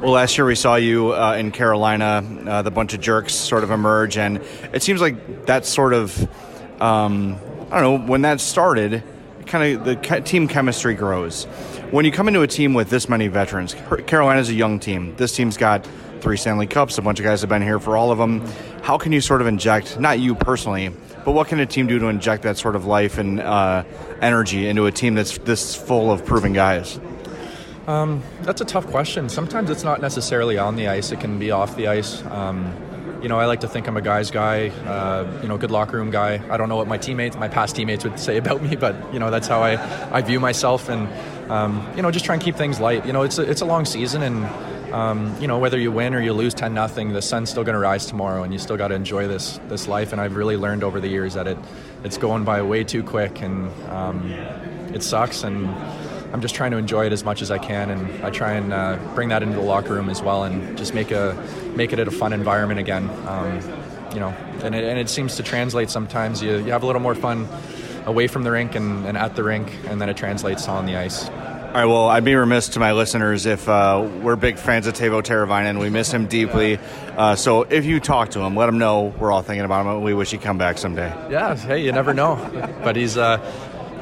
[0.00, 3.62] Well, last year we saw you uh, in Carolina, uh, the bunch of jerks sort
[3.62, 4.40] of emerge, and
[4.72, 6.20] it seems like that sort of,
[6.82, 7.38] um,
[7.70, 9.04] I don't know, when that started,
[9.46, 11.44] kind of the team chemistry grows.
[11.90, 13.74] When you come into a team with this many veterans,
[14.06, 15.14] Carolina's a young team.
[15.16, 15.86] This team's got
[16.20, 16.98] three Stanley Cups.
[16.98, 18.40] A bunch of guys have been here for all of them.
[18.82, 20.90] How can you sort of inject, not you personally,
[21.24, 23.84] but what can a team do to inject that sort of life and uh,
[24.20, 26.98] energy into a team that's this full of proven guys?
[27.86, 29.28] Um, that's a tough question.
[29.28, 32.24] Sometimes it's not necessarily on the ice; it can be off the ice.
[32.26, 32.72] Um,
[33.22, 34.68] you know, I like to think I'm a guy's guy.
[34.68, 36.42] Uh, you know, good locker room guy.
[36.50, 39.20] I don't know what my teammates, my past teammates, would say about me, but you
[39.20, 39.74] know, that's how I,
[40.10, 41.08] I view myself, and
[41.50, 43.06] um, you know, just try and keep things light.
[43.06, 44.44] You know, it's a, it's a long season, and
[44.92, 47.74] um, you know, whether you win or you lose ten nothing, the sun's still going
[47.74, 50.12] to rise tomorrow, and you still got to enjoy this this life.
[50.12, 51.58] And I've really learned over the years that it
[52.04, 54.30] it's going by way too quick, and um,
[54.92, 55.68] it sucks, and
[56.32, 58.72] I'm just trying to enjoy it as much as I can, and I try and
[58.72, 61.36] uh, bring that into the locker room as well, and just make a
[61.76, 63.10] make it a fun environment again.
[63.26, 63.60] Um,
[64.14, 64.28] you know,
[64.62, 66.42] and it, and it seems to translate sometimes.
[66.42, 67.48] You, you have a little more fun
[68.06, 70.96] away from the rink and, and at the rink, and then it translates on the
[70.96, 71.28] ice.
[71.28, 74.92] All right, well, I'd be remiss to my listeners if uh, we're big fans of
[74.92, 75.80] Teuvo Teravainen.
[75.80, 76.78] We miss him deeply.
[77.16, 79.92] Uh, so if you talk to him, let him know we're all thinking about him.
[79.92, 81.08] And we wish he'd come back someday.
[81.30, 82.36] Yeah, hey, you never know.
[82.84, 83.38] but he's uh,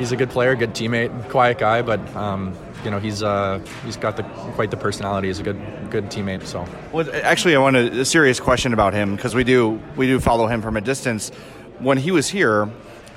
[0.00, 3.96] he's a good player, good teammate, quiet guy, but um, you know he's uh, he's
[3.96, 4.24] got the
[4.54, 5.28] quite the personality.
[5.28, 6.44] He's a good good teammate.
[6.46, 10.18] So, well, actually, I want a, serious question about him because we do we do
[10.18, 11.30] follow him from a distance.
[11.78, 12.68] When he was here,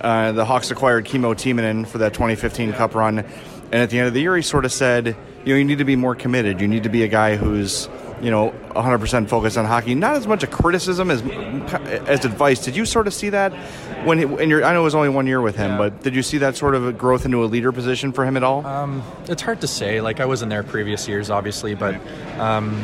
[0.02, 4.08] uh, the Hawks acquired Kimmo Timonen for that 2015 Cup run, and at the end
[4.08, 5.16] of the year, he sort of said,
[5.46, 6.62] you know, you need to be more committed.
[6.62, 7.88] You need to be a guy who's
[8.24, 9.96] you know 100% focused on hockey.
[9.96, 11.22] Not as much a criticism as
[12.08, 12.64] as advice.
[12.64, 13.52] Did you sort of see that
[14.06, 14.64] when he, in your?
[14.64, 15.78] I know it was only one year with him, yeah.
[15.78, 18.38] but did you see that sort of a growth into a leader position for him
[18.38, 18.66] at all?
[18.66, 20.00] Um, it's hard to say.
[20.00, 22.00] Like I wasn't there previous years, obviously, but.
[22.40, 22.82] Um,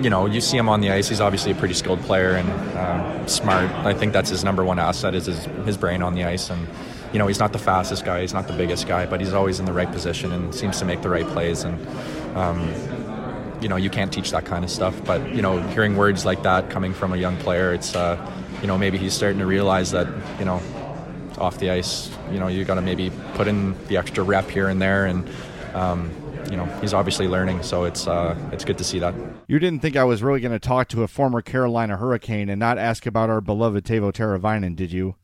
[0.00, 1.08] you know, you see him on the ice.
[1.08, 3.70] He's obviously a pretty skilled player and uh, smart.
[3.84, 6.48] I think that's his number one asset is his, his brain on the ice.
[6.48, 6.66] And
[7.12, 9.60] you know, he's not the fastest guy, he's not the biggest guy, but he's always
[9.60, 11.64] in the right position and seems to make the right plays.
[11.64, 11.86] And
[12.36, 12.72] um,
[13.60, 15.04] you know you can't teach that kind of stuff.
[15.04, 18.16] But you know, hearing words like that coming from a young player, it's uh,
[18.60, 20.06] you know maybe he's starting to realize that
[20.38, 20.60] you know
[21.38, 24.68] off the ice, you know you got to maybe put in the extra rep here
[24.68, 25.28] and there, and
[25.74, 26.10] um,
[26.50, 27.62] you know he's obviously learning.
[27.62, 29.14] So it's uh, it's good to see that.
[29.46, 32.58] You didn't think I was really going to talk to a former Carolina Hurricane and
[32.58, 35.16] not ask about our beloved Teuvo Teravainen, did you?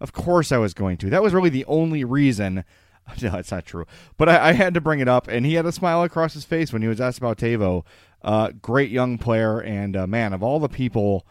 [0.00, 1.10] Of course I was going to.
[1.10, 2.64] That was really the only reason
[3.22, 3.86] No, it's not true.
[4.16, 6.44] But I, I, had to bring it up, and he had a smile across his
[6.44, 7.84] face when he was asked about Teuvo.
[8.22, 11.26] Uh, great young player, and uh, man, of all the people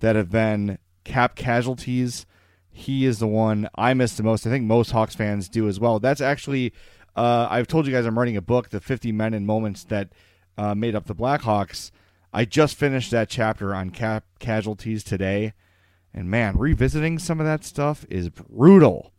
[0.00, 2.26] that have been cap casualties,
[2.70, 4.46] he is the one I miss the most.
[4.46, 5.98] I think most Hawks fans do as well.
[5.98, 6.72] That's actually,
[7.16, 10.12] uh, I've told you guys I'm writing a book, The 50 Men and Moments That
[10.56, 11.90] uh, Made Up the Blackhawks.
[12.32, 15.52] I just finished that chapter on cap casualties today.
[16.14, 19.12] And man, revisiting some of that stuff is brutal.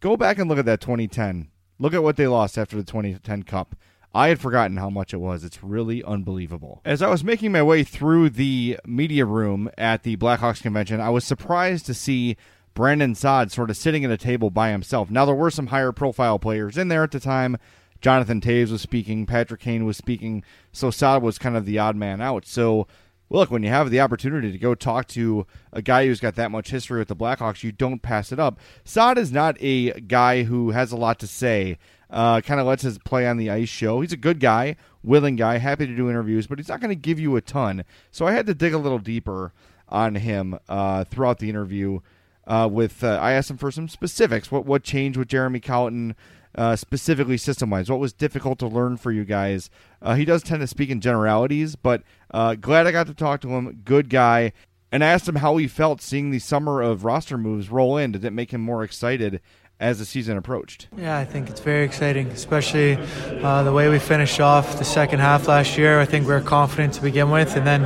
[0.00, 1.48] Go back and look at that 2010
[1.78, 3.76] Look at what they lost after the 2010 Cup.
[4.14, 5.44] I had forgotten how much it was.
[5.44, 6.80] It's really unbelievable.
[6.86, 11.10] As I was making my way through the media room at the Blackhawks convention, I
[11.10, 12.38] was surprised to see
[12.72, 15.10] Brandon Saad sort of sitting at a table by himself.
[15.10, 17.58] Now, there were some higher profile players in there at the time.
[18.00, 21.96] Jonathan Toews was speaking, Patrick Kane was speaking, so Saad was kind of the odd
[21.96, 22.46] man out.
[22.46, 22.86] So
[23.28, 26.50] look, when you have the opportunity to go talk to a guy who's got that
[26.50, 28.58] much history with the Blackhawks, you don't pass it up.
[28.84, 31.78] Saad is not a guy who has a lot to say.
[32.08, 34.00] Uh, kind of lets his play on the ice show.
[34.00, 36.94] He's a good guy, willing guy, happy to do interviews, but he's not going to
[36.94, 37.84] give you a ton.
[38.12, 39.52] So I had to dig a little deeper
[39.88, 42.00] on him uh, throughout the interview.
[42.46, 44.52] Uh, with uh, I asked him for some specifics.
[44.52, 46.14] What what changed with Jeremy Colliton?
[46.56, 47.90] uh, specifically system wise?
[47.90, 49.70] What was difficult to learn for you guys?
[50.00, 53.40] Uh, he does tend to speak in generalities, but uh, glad I got to talk
[53.42, 53.82] to him.
[53.84, 54.52] Good guy.
[54.92, 58.12] And I asked him how he felt seeing the summer of roster moves roll in.
[58.12, 59.40] Did it make him more excited
[59.78, 60.88] as the season approached.
[60.96, 62.96] Yeah, I think it's very exciting, especially
[63.42, 66.00] uh, the way we finished off the second half last year.
[66.00, 67.84] I think we are confident to begin with, and then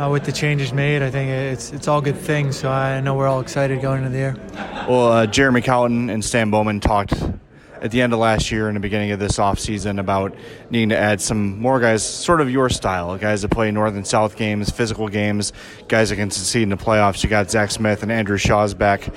[0.00, 2.58] uh, with the changes made, I think it's it's all good things.
[2.58, 4.36] So I know we're all excited going into the year.
[4.88, 7.14] Well, uh, Jeremy Colliton and Stan Bowman talked
[7.82, 10.34] at the end of last year and the beginning of this offseason about
[10.70, 14.06] needing to add some more guys, sort of your style, guys that play north and
[14.06, 15.52] south games, physical games,
[15.88, 17.22] guys that can succeed in the playoffs.
[17.22, 19.08] You got Zach Smith and Andrew Shaw's back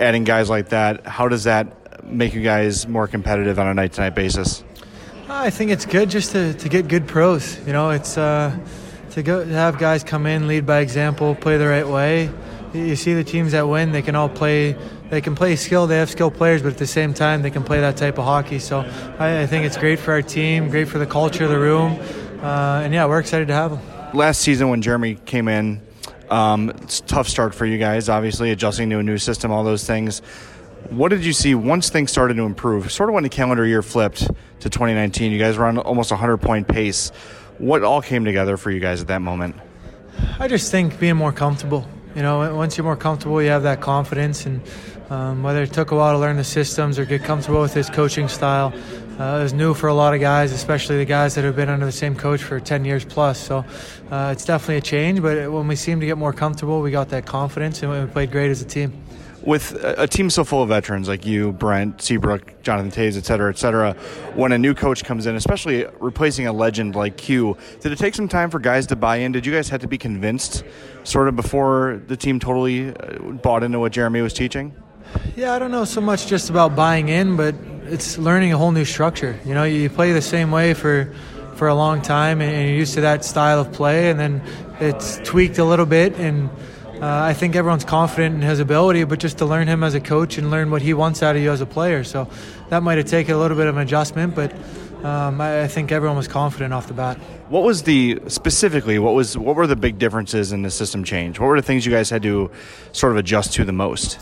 [0.00, 3.92] adding guys like that, how does that make you guys more competitive on a night
[3.94, 4.64] to night basis?
[5.28, 7.58] I think it's good just to, to get good pros.
[7.66, 8.56] You know, it's uh,
[9.10, 12.30] to go to have guys come in, lead by example, play the right way.
[12.72, 14.76] You see the teams that win; they can all play.
[15.10, 15.86] They can play skill.
[15.86, 18.24] They have skilled players, but at the same time, they can play that type of
[18.24, 18.58] hockey.
[18.58, 18.80] So
[19.18, 21.98] I, I think it's great for our team, great for the culture of the room,
[22.42, 23.80] uh, and yeah, we're excited to have them.
[24.14, 25.80] Last season, when Jeremy came in,
[26.30, 29.86] um, it's tough start for you guys, obviously, adjusting to a new system, all those
[29.86, 30.20] things.
[30.90, 32.90] What did you see once things started to improve?
[32.92, 36.14] Sort of when the calendar year flipped to 2019, you guys were on almost a
[36.14, 37.10] 100 point pace.
[37.58, 39.56] What all came together for you guys at that moment?
[40.38, 41.86] I just think being more comfortable.
[42.14, 44.60] You know, once you're more comfortable, you have that confidence, and
[45.10, 47.88] um, whether it took a while to learn the systems or get comfortable with his
[47.88, 48.72] coaching style,
[49.18, 51.68] uh, it was new for a lot of guys, especially the guys that have been
[51.68, 53.38] under the same coach for 10 years plus.
[53.38, 53.64] So
[54.10, 57.08] uh, it's definitely a change, but when we seemed to get more comfortable, we got
[57.08, 58.92] that confidence and we played great as a team.
[59.42, 63.48] With a team so full of veterans like you, Brent, Seabrook, Jonathan Toews, et cetera,
[63.48, 63.94] et cetera,
[64.34, 68.14] when a new coach comes in, especially replacing a legend like Q, did it take
[68.14, 69.32] some time for guys to buy in?
[69.32, 70.64] Did you guys have to be convinced
[71.04, 74.74] sort of before the team totally uh, bought into what Jeremy was teaching?
[75.36, 77.54] Yeah, I don't know so much just about buying in, but
[77.84, 79.38] it's learning a whole new structure.
[79.44, 81.12] You know, you play the same way for
[81.56, 84.40] for a long time, and you're used to that style of play, and then
[84.78, 86.48] it's tweaked a little bit, and
[87.00, 90.00] uh, I think everyone's confident in his ability, but just to learn him as a
[90.00, 92.04] coach and learn what he wants out of you as a player.
[92.04, 92.28] So
[92.70, 94.52] that might have taken a little bit of an adjustment, but
[95.04, 97.18] um, I, I think everyone was confident off the bat.
[97.48, 98.98] What was the specifically?
[98.98, 101.38] What was what were the big differences in the system change?
[101.38, 102.50] What were the things you guys had to
[102.92, 104.18] sort of adjust to the most?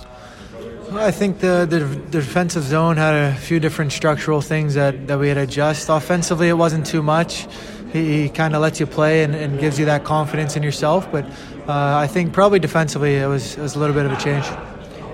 [0.92, 5.18] I think the, the, the defensive zone had a few different structural things that, that
[5.18, 5.88] we had to adjust.
[5.88, 7.46] Offensively, it wasn't too much.
[7.92, 11.10] He, he kind of lets you play and, and, gives you that confidence in yourself.
[11.10, 11.24] But
[11.68, 14.44] uh, I think probably defensively, it was, it was a little bit of a change.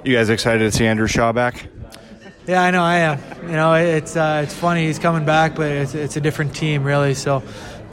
[0.05, 1.69] You guys excited to see Andrew Shaw back?
[2.47, 3.21] Yeah, I know I am.
[3.45, 6.83] You know, it's uh, it's funny he's coming back, but it's, it's a different team
[6.83, 7.15] really.
[7.15, 7.37] So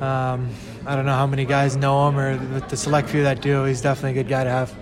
[0.01, 0.49] um,
[0.87, 3.63] I don't know how many guys know him or the select few that do.
[3.65, 4.73] He's definitely a good guy to have.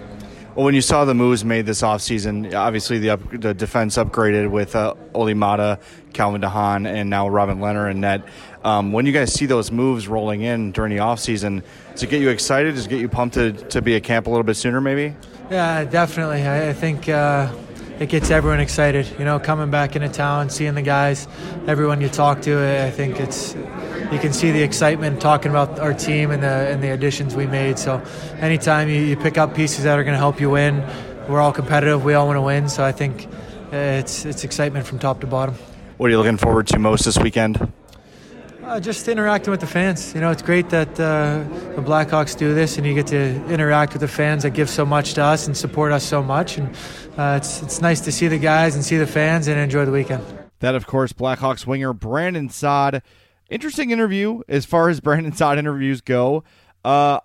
[0.57, 4.49] Well, when you saw the moves made this offseason, obviously the, up, the defense upgraded
[4.49, 5.79] with uh, Olli Maatta,
[6.13, 8.23] Calvin de Haan, and now Robin Lehner and net.
[8.63, 12.21] Um, when you guys see those moves rolling in during the offseason, does it get
[12.21, 12.73] you excited?
[12.73, 15.15] Does it get you pumped to, to be at camp a little bit sooner, maybe?
[15.51, 16.41] Yeah, definitely.
[16.41, 17.53] I, I think uh,
[17.99, 19.07] it gets everyone excited.
[19.17, 21.27] You know, coming back into town, seeing the guys,
[21.67, 23.55] everyone you talk to, I think it's
[24.11, 27.47] you can see the excitement talking about our team and the and the additions we
[27.47, 27.79] made.
[27.79, 28.01] So
[28.39, 30.83] anytime you, you pick up pieces that are going to help you win,
[31.27, 32.03] we're all competitive.
[32.03, 32.69] We all want to win.
[32.69, 33.27] So I think
[33.71, 35.55] it's it's excitement from top to bottom.
[35.97, 37.71] What are you looking forward to most this weekend?
[38.67, 40.13] Uh, just interacting with the fans.
[40.13, 41.41] You know, it's great that uh,
[41.77, 44.85] the Blackhawks do this, and you get to interact with the fans that give so
[44.85, 46.57] much to us and support us so much.
[46.57, 46.75] And
[47.17, 49.93] uh, it's it's nice to see the guys and see the fans and enjoy the
[49.93, 50.21] weekend.
[50.59, 53.03] That, of course, Blackhawks winger Brandon Saad
[53.49, 56.43] interesting interview as far as Brandon Saad interviews go.
[56.83, 57.21] Uh,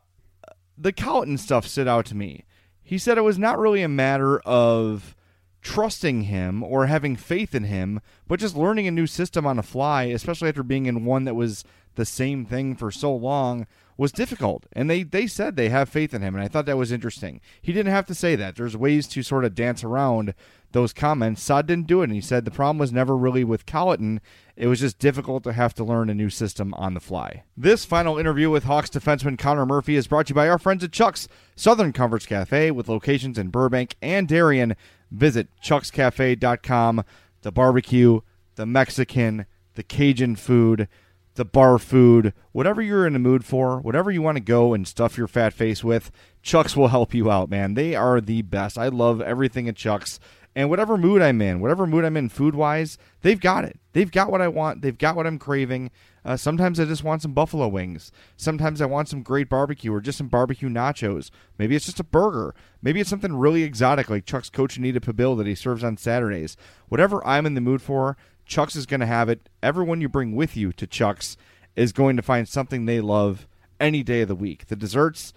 [0.78, 2.44] the Colliton stuff stood out to me.
[2.84, 5.16] He said it was not really a matter of
[5.62, 9.62] trusting him or having faith in him, but just learning a new system on the
[9.62, 14.10] fly, especially after being in one that was the same thing for so long, was
[14.10, 14.66] difficult.
[14.72, 17.40] And they, they said they have faith in him, and I thought that was interesting.
[17.60, 18.56] He didn't have to say that.
[18.56, 20.34] There's ways to sort of dance around
[20.72, 21.42] those comments.
[21.42, 24.20] Saad didn't do it, and he said the problem was never really with Colliton.
[24.56, 27.44] It was just difficult to have to learn a new system on the fly.
[27.56, 30.84] This final interview with Hawks defenseman Connor Murphy is brought to you by our friends
[30.84, 31.26] at Chuck's
[31.56, 34.76] Southern Comforts Cafe with locations in Burbank and Darien.
[35.10, 37.04] Visit chuckscafe.com.
[37.40, 38.20] The barbecue,
[38.56, 40.86] the Mexican, the Cajun food,
[41.34, 44.86] the bar food, whatever you're in the mood for, whatever you want to go and
[44.86, 46.10] stuff your fat face with,
[46.42, 47.74] Chuck's will help you out, man.
[47.74, 48.76] They are the best.
[48.76, 50.20] I love everything at Chuck's.
[50.54, 53.78] And whatever mood I'm in, whatever mood I'm in food wise, they've got it.
[53.94, 54.82] They've got what I want.
[54.82, 55.90] They've got what I'm craving.
[56.24, 58.12] Uh, sometimes I just want some buffalo wings.
[58.36, 61.30] Sometimes I want some great barbecue or just some barbecue nachos.
[61.58, 62.54] Maybe it's just a burger.
[62.82, 66.56] Maybe it's something really exotic like Chuck's Cochinita Pibil that he serves on Saturdays.
[66.88, 69.48] Whatever I'm in the mood for, Chuck's is going to have it.
[69.62, 71.36] Everyone you bring with you to Chuck's
[71.74, 73.46] is going to find something they love
[73.80, 74.66] any day of the week.
[74.66, 75.32] The desserts,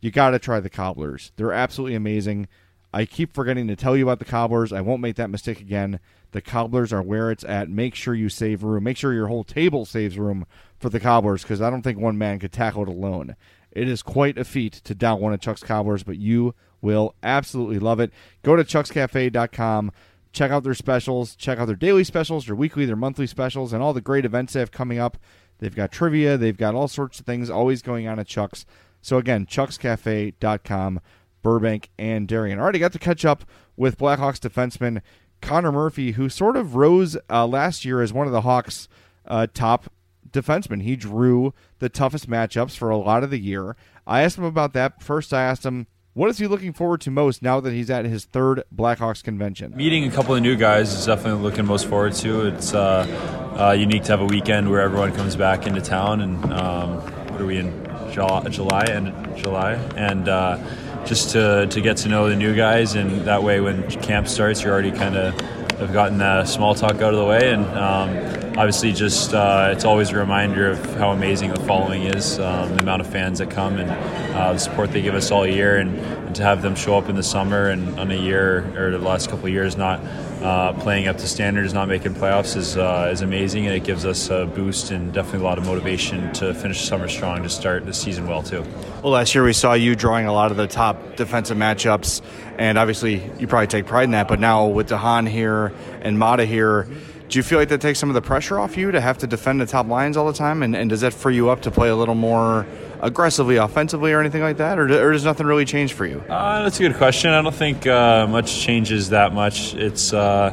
[0.00, 1.32] you got to try the cobblers.
[1.36, 2.48] They're absolutely amazing.
[2.92, 4.72] I keep forgetting to tell you about the cobblers.
[4.72, 6.00] I won't make that mistake again.
[6.32, 7.68] The cobblers are where it's at.
[7.68, 8.84] Make sure you save room.
[8.84, 10.46] Make sure your whole table saves room
[10.78, 13.36] for the cobblers because I don't think one man could tackle it alone.
[13.72, 17.78] It is quite a feat to down one of Chuck's cobblers, but you will absolutely
[17.78, 18.12] love it.
[18.42, 19.92] Go to chuckscafe.com.
[20.32, 21.34] Check out their specials.
[21.36, 24.52] Check out their daily specials, their weekly, their monthly specials, and all the great events
[24.52, 25.16] they have coming up.
[25.58, 26.36] They've got trivia.
[26.36, 28.64] They've got all sorts of things always going on at Chuck's.
[29.02, 31.00] So again, chuckscafe.com,
[31.42, 32.58] Burbank and Darien.
[32.58, 33.44] Already got to catch up
[33.76, 35.02] with Blackhawks defenseman
[35.40, 38.88] Connor Murphy, who sort of rose uh, last year as one of the Hawks'
[39.26, 39.90] uh, top
[40.30, 40.82] defensemen.
[40.82, 43.76] He drew the toughest matchups for a lot of the year.
[44.06, 45.02] I asked him about that.
[45.02, 48.04] First, I asked him what is he looking forward to most now that he's at
[48.04, 49.76] his third Blackhawks convention?
[49.76, 52.48] Meeting a couple of new guys is definitely looking most forward to.
[52.48, 56.52] It's uh, uh, unique to have a weekend where everyone comes back into town, and
[56.52, 56.96] um,
[57.30, 57.72] what are we in
[58.12, 60.58] July and July, and uh,
[61.04, 64.62] just to to get to know the new guys, and that way when camp starts,
[64.62, 65.38] you're already kind of
[65.78, 68.10] have gotten that small talk out of the way, and um,
[68.58, 72.82] obviously just uh, it's always a reminder of how amazing the following is, um, the
[72.82, 73.90] amount of fans that come and
[74.36, 77.08] uh, the support they give us all year, and, and, to have them show up
[77.08, 80.00] in the summer and on a year or the last couple of years not
[80.42, 84.04] uh, playing up to standards, not making playoffs is uh, is amazing, and it gives
[84.04, 87.48] us a boost and definitely a lot of motivation to finish the summer strong to
[87.48, 88.64] start the season well too.
[89.02, 92.22] Well, last year we saw you drawing a lot of the top defensive matchups,
[92.58, 94.28] and obviously you probably take pride in that.
[94.28, 95.72] But now with de Haan here
[96.02, 96.86] and Maatta here.
[97.28, 99.26] Do you feel like that takes some of the pressure off you to have to
[99.28, 100.64] defend the top lines all the time?
[100.64, 102.66] And, and does that free you up to play a little more
[103.02, 104.78] aggressively offensively or anything like that?
[104.78, 106.22] Or, or does nothing really change for you?
[106.28, 107.30] Uh, that's a good question.
[107.30, 109.74] I don't think uh, much changes that much.
[109.74, 110.52] It's uh,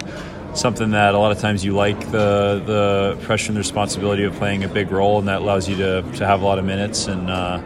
[0.53, 4.33] something that a lot of times you like the, the pressure and the responsibility of
[4.35, 7.07] playing a big role, and that allows you to, to have a lot of minutes
[7.07, 7.61] and uh,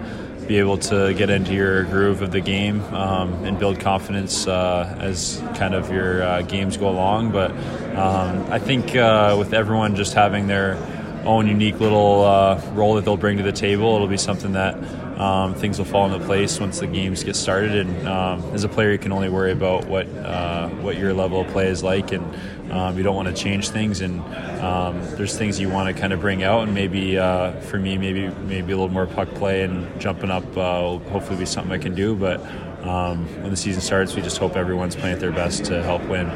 [0.47, 4.97] be able to get into your groove of the game um, and build confidence uh,
[4.99, 7.31] as kind of your uh, games go along.
[7.31, 7.51] But
[7.95, 10.75] um, I think with everyone just having their
[11.23, 14.75] own unique little uh, role that they'll bring to the table, it'll be something that
[15.19, 17.75] um, things will fall into place once the games get started.
[17.75, 21.41] And um, as a player, you can only worry about what uh, what your level
[21.41, 22.25] of play is like, and
[22.71, 24.01] um, you don't want to change things.
[24.01, 24.21] And
[24.61, 27.97] um, there's things you want to kind of bring out, and maybe uh, for me,
[27.97, 31.71] maybe maybe a little more puck play and jumping up uh, will hopefully be something
[31.71, 32.15] I can do.
[32.15, 32.39] But
[32.83, 36.03] um, when the season starts, we just hope everyone's playing at their best to help
[36.07, 36.29] win.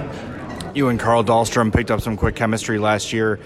[0.75, 3.39] You and Carl Dahlstrom picked up some quick chemistry last year.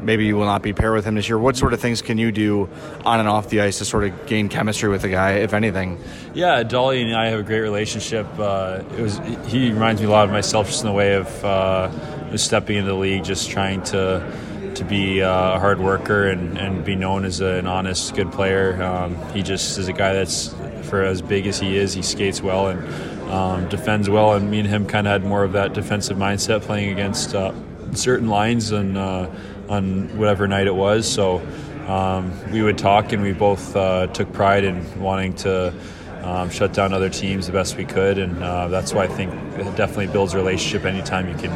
[0.00, 1.38] Maybe you will not be paired with him this year.
[1.38, 2.68] What sort of things can you do
[3.04, 5.98] on and off the ice to sort of gain chemistry with the guy, if anything?
[6.34, 8.26] Yeah, Dolly and I have a great relationship.
[8.38, 11.44] Uh, it was he reminds me a lot of myself, just in the way of
[11.44, 14.32] uh, stepping into the league, just trying to
[14.74, 18.82] to be uh, a hard worker and, and be known as an honest, good player.
[18.82, 20.54] Um, he just is a guy that's
[20.86, 24.34] for as big as he is, he skates well and um, defends well.
[24.34, 27.52] And me and him kind of had more of that defensive mindset playing against uh,
[27.92, 29.28] certain lines and uh,
[29.68, 31.10] on whatever night it was.
[31.10, 31.46] So
[31.86, 35.72] um, we would talk, and we both uh, took pride in wanting to
[36.22, 39.32] um, shut down other teams the best we could, and uh, that's why I think
[39.58, 41.52] it definitely builds a relationship anytime you can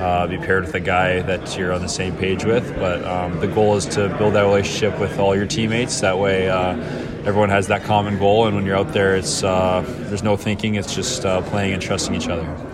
[0.00, 2.74] uh, be paired with a guy that you're on the same page with.
[2.76, 6.00] But um, the goal is to build that relationship with all your teammates.
[6.00, 6.76] That way, uh,
[7.24, 10.74] everyone has that common goal, and when you're out there, it's uh, there's no thinking;
[10.74, 12.69] it's just uh, playing and trusting each other.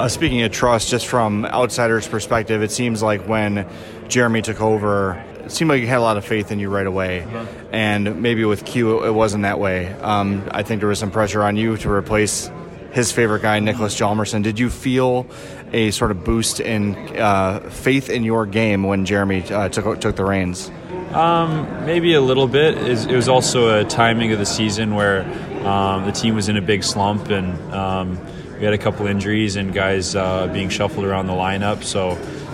[0.00, 3.66] Uh, speaking of trust, just from outsiders' perspective, it seems like when
[4.08, 6.86] Jeremy took over, it seemed like he had a lot of faith in you right
[6.86, 7.26] away.
[7.70, 9.92] And maybe with Q, it wasn't that way.
[9.92, 12.50] Um, I think there was some pressure on you to replace
[12.92, 14.42] his favorite guy, Nicholas Hjalmarsson.
[14.42, 15.26] Did you feel
[15.70, 20.16] a sort of boost in uh, faith in your game when Jeremy uh, took took
[20.16, 20.70] the reins?
[21.12, 22.78] Um, maybe a little bit.
[22.78, 25.24] It was also a timing of the season where
[25.66, 28.18] um, the team was in a big slump and um,
[28.60, 31.82] we had a couple injuries and guys uh, being shuffled around the lineup.
[31.82, 32.10] So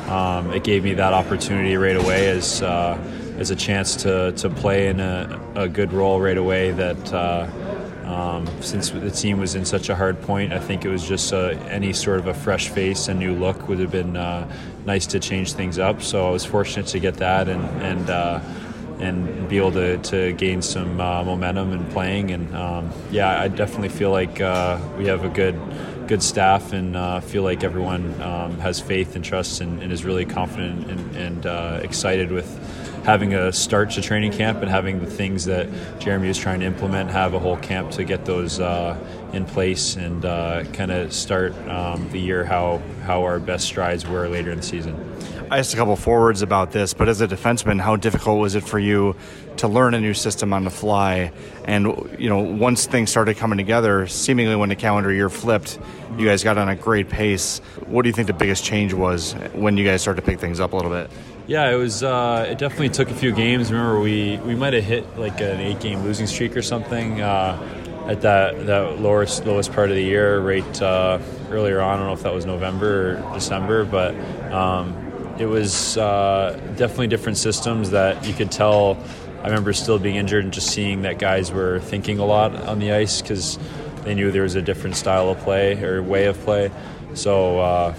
[0.08, 2.96] um, it gave me that opportunity right away as uh,
[3.38, 6.70] as a chance to, to play in a, a good role right away.
[6.70, 7.48] That uh,
[8.04, 11.32] um, since the team was in such a hard point, I think it was just
[11.32, 14.48] uh, any sort of a fresh face, a new look would have been uh,
[14.86, 16.02] nice to change things up.
[16.02, 18.40] So I was fortunate to get that and and uh,
[19.00, 22.30] and be able to, to gain some uh, momentum and playing.
[22.30, 25.58] And um, yeah, I definitely feel like uh, we have a good
[26.06, 30.04] good staff and uh, feel like everyone um, has faith and trust and, and is
[30.04, 32.46] really confident and, and uh, excited with
[33.04, 35.68] having a start to training camp and having the things that
[36.00, 38.98] Jeremy is trying to implement, have a whole camp to get those uh,
[39.32, 44.06] in place and uh, kind of start um, the year how, how our best strides
[44.06, 44.94] were later in the season.
[45.48, 48.64] I asked a couple forwards about this, but as a defenseman, how difficult was it
[48.64, 49.14] for you
[49.58, 51.30] to learn a new system on the fly?
[51.64, 51.86] And
[52.18, 55.78] you know, once things started coming together, seemingly when the calendar year flipped,
[56.18, 57.60] you guys got on a great pace.
[57.86, 60.58] What do you think the biggest change was when you guys started to pick things
[60.58, 61.10] up a little bit?
[61.46, 62.02] Yeah, it was.
[62.02, 63.70] Uh, it definitely took a few games.
[63.70, 68.22] Remember, we we might have hit like an eight-game losing streak or something uh, at
[68.22, 71.20] that that lowest lowest part of the year, right uh,
[71.50, 71.94] earlier on.
[71.94, 74.16] I don't know if that was November or December, but
[74.52, 75.05] um,
[75.38, 78.98] it was uh, definitely different systems that you could tell.
[79.42, 82.78] I remember still being injured and just seeing that guys were thinking a lot on
[82.78, 83.58] the ice because
[84.02, 86.70] they knew there was a different style of play or way of play.
[87.14, 87.94] So uh,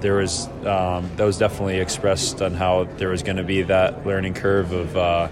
[0.00, 4.06] there was um, that was definitely expressed on how there was going to be that
[4.06, 5.28] learning curve of uh,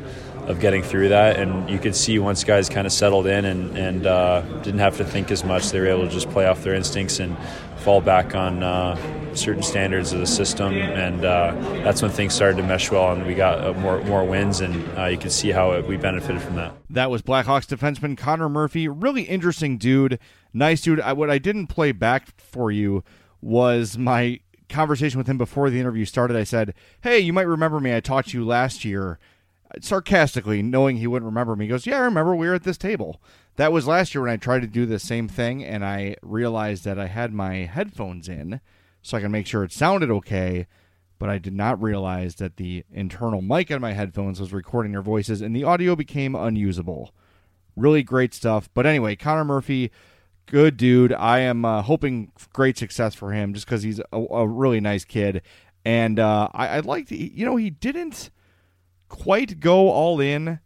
[0.46, 3.76] of getting through that, and you could see once guys kind of settled in and
[3.76, 6.62] and uh, didn't have to think as much, they were able to just play off
[6.62, 7.36] their instincts and
[7.78, 8.96] fall back on uh,
[9.34, 13.26] certain standards of the system, and uh, that's when things started to mesh well, and
[13.26, 16.40] we got uh, more more wins, and uh, you can see how it, we benefited
[16.40, 16.74] from that.
[16.90, 18.88] That was Blackhawks defenseman Connor Murphy.
[18.88, 20.18] Really interesting dude,
[20.52, 21.00] nice dude.
[21.00, 23.04] I, what I didn't play back for you
[23.40, 26.36] was my conversation with him before the interview started.
[26.36, 27.94] I said, "Hey, you might remember me.
[27.94, 29.18] I talked to you last year."
[29.80, 32.34] Sarcastically, knowing he wouldn't remember me, goes, "Yeah, I remember.
[32.34, 33.20] We were at this table."
[33.56, 36.84] That was last year when I tried to do the same thing, and I realized
[36.84, 38.60] that I had my headphones in
[39.02, 40.66] so I can make sure it sounded okay.
[41.18, 45.02] But I did not realize that the internal mic on my headphones was recording their
[45.02, 47.14] voices, and the audio became unusable.
[47.76, 48.68] Really great stuff.
[48.74, 49.90] But anyway, Connor Murphy,
[50.46, 51.12] good dude.
[51.12, 55.04] I am uh, hoping great success for him just because he's a, a, really nice
[55.04, 55.42] kid.
[55.84, 58.30] And uh, I, would like to, you know, he didn't
[59.08, 60.60] quite go all in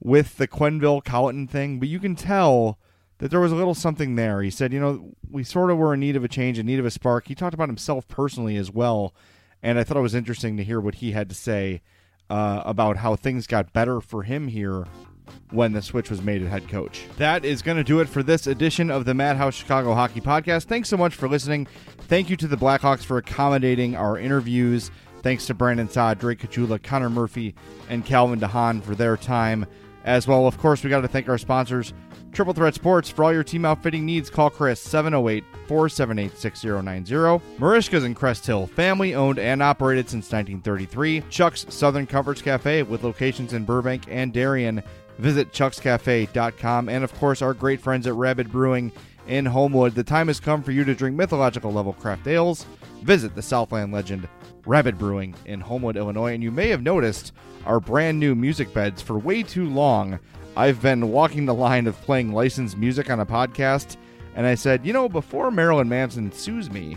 [0.00, 2.78] with the Quenneville Colliton thing, but you can tell
[3.18, 4.42] that there was a little something there.
[4.42, 6.78] He said, you know, we sort of were in need of a change, in need
[6.78, 7.28] of a spark.
[7.28, 9.14] He talked about himself personally as well,
[9.62, 11.82] and I thought it was interesting to hear what he had to say
[12.30, 14.86] uh, about how things got better for him here
[15.50, 17.04] when the switch was made at head coach.
[17.18, 20.64] That is going to do it for this edition of the Madhouse Chicago Hockey Podcast.
[20.64, 21.66] Thanks so much for listening.
[22.08, 24.90] Thank you to the Blackhawks for accommodating our interviews.
[25.22, 27.54] Thanks to Brandon Saad, Drake Caggiula, Connor Murphy,
[27.88, 29.66] and Calvin de Haan for their time.
[30.04, 31.92] As well, of course, we got to thank our sponsors,
[32.32, 33.10] Triple Threat Sports.
[33.10, 37.14] For all your team outfitting needs, call Chris 708 478 6090.
[37.58, 41.24] Merichka's in Crest Hill, family owned and operated since 1933.
[41.28, 44.82] Chuck's Southern Comforts Cafe with locations in Burbank and Darien.
[45.18, 46.88] Visit chuckscafe.com.
[46.88, 48.90] And of course, our great friends at Rabid Brewing
[49.26, 49.94] in Homewood.
[49.94, 52.64] The time has come for you to drink mythological level craft ales.
[53.02, 54.28] Visit the Southland legend
[54.66, 56.34] Rabid Brewing in Homewood, Illinois.
[56.34, 57.32] And you may have noticed
[57.66, 60.18] our brand new music beds for way too long.
[60.56, 63.96] I've been walking the line of playing licensed music on a podcast,
[64.34, 66.96] and I said, you know, before Marilyn Manson sues me,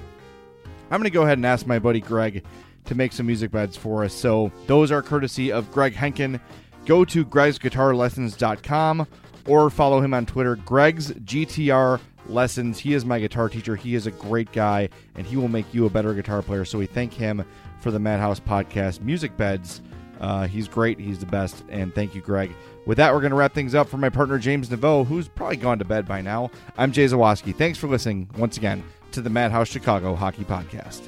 [0.90, 2.44] I'm going to go ahead and ask my buddy Greg
[2.86, 4.14] to make some music beds for us.
[4.14, 6.40] So those are courtesy of Greg Henkin.
[6.86, 9.08] Go to gregsguitarlessons.com
[9.48, 12.80] or follow him on Twitter, Greg's GTR Lessons.
[12.80, 13.76] He is my guitar teacher.
[13.76, 16.66] He is a great guy, and he will make you a better guitar player.
[16.66, 17.44] So we thank him
[17.82, 19.82] for the Madhouse Podcast Music Beds.
[20.20, 21.00] Uh, he's great.
[21.00, 21.64] He's the best.
[21.70, 22.52] And thank you, Greg.
[22.86, 25.58] With that, we're going to wrap things up for my partner, James Neveau, who's probably
[25.58, 26.50] gone to bed by now.
[26.78, 27.56] I'm Jay Zawaski.
[27.56, 31.02] Thanks for listening once again to the Madhouse Chicago Hockey Podcast.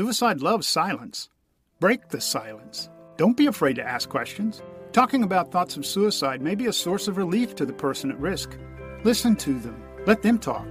[0.00, 1.28] Suicide loves silence.
[1.78, 2.88] Break the silence.
[3.18, 4.62] Don't be afraid to ask questions.
[4.92, 8.18] Talking about thoughts of suicide may be a source of relief to the person at
[8.18, 8.56] risk.
[9.04, 10.66] Listen to them, let them talk,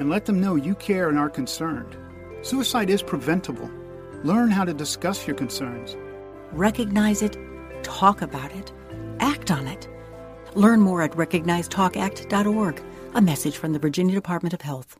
[0.00, 1.96] and let them know you care and are concerned.
[2.42, 3.70] Suicide is preventable.
[4.24, 5.96] Learn how to discuss your concerns.
[6.50, 7.36] Recognize it,
[7.84, 8.72] talk about it,
[9.20, 9.86] act on it.
[10.56, 12.82] Learn more at recognizetalkact.org,
[13.14, 14.98] a message from the Virginia Department of Health.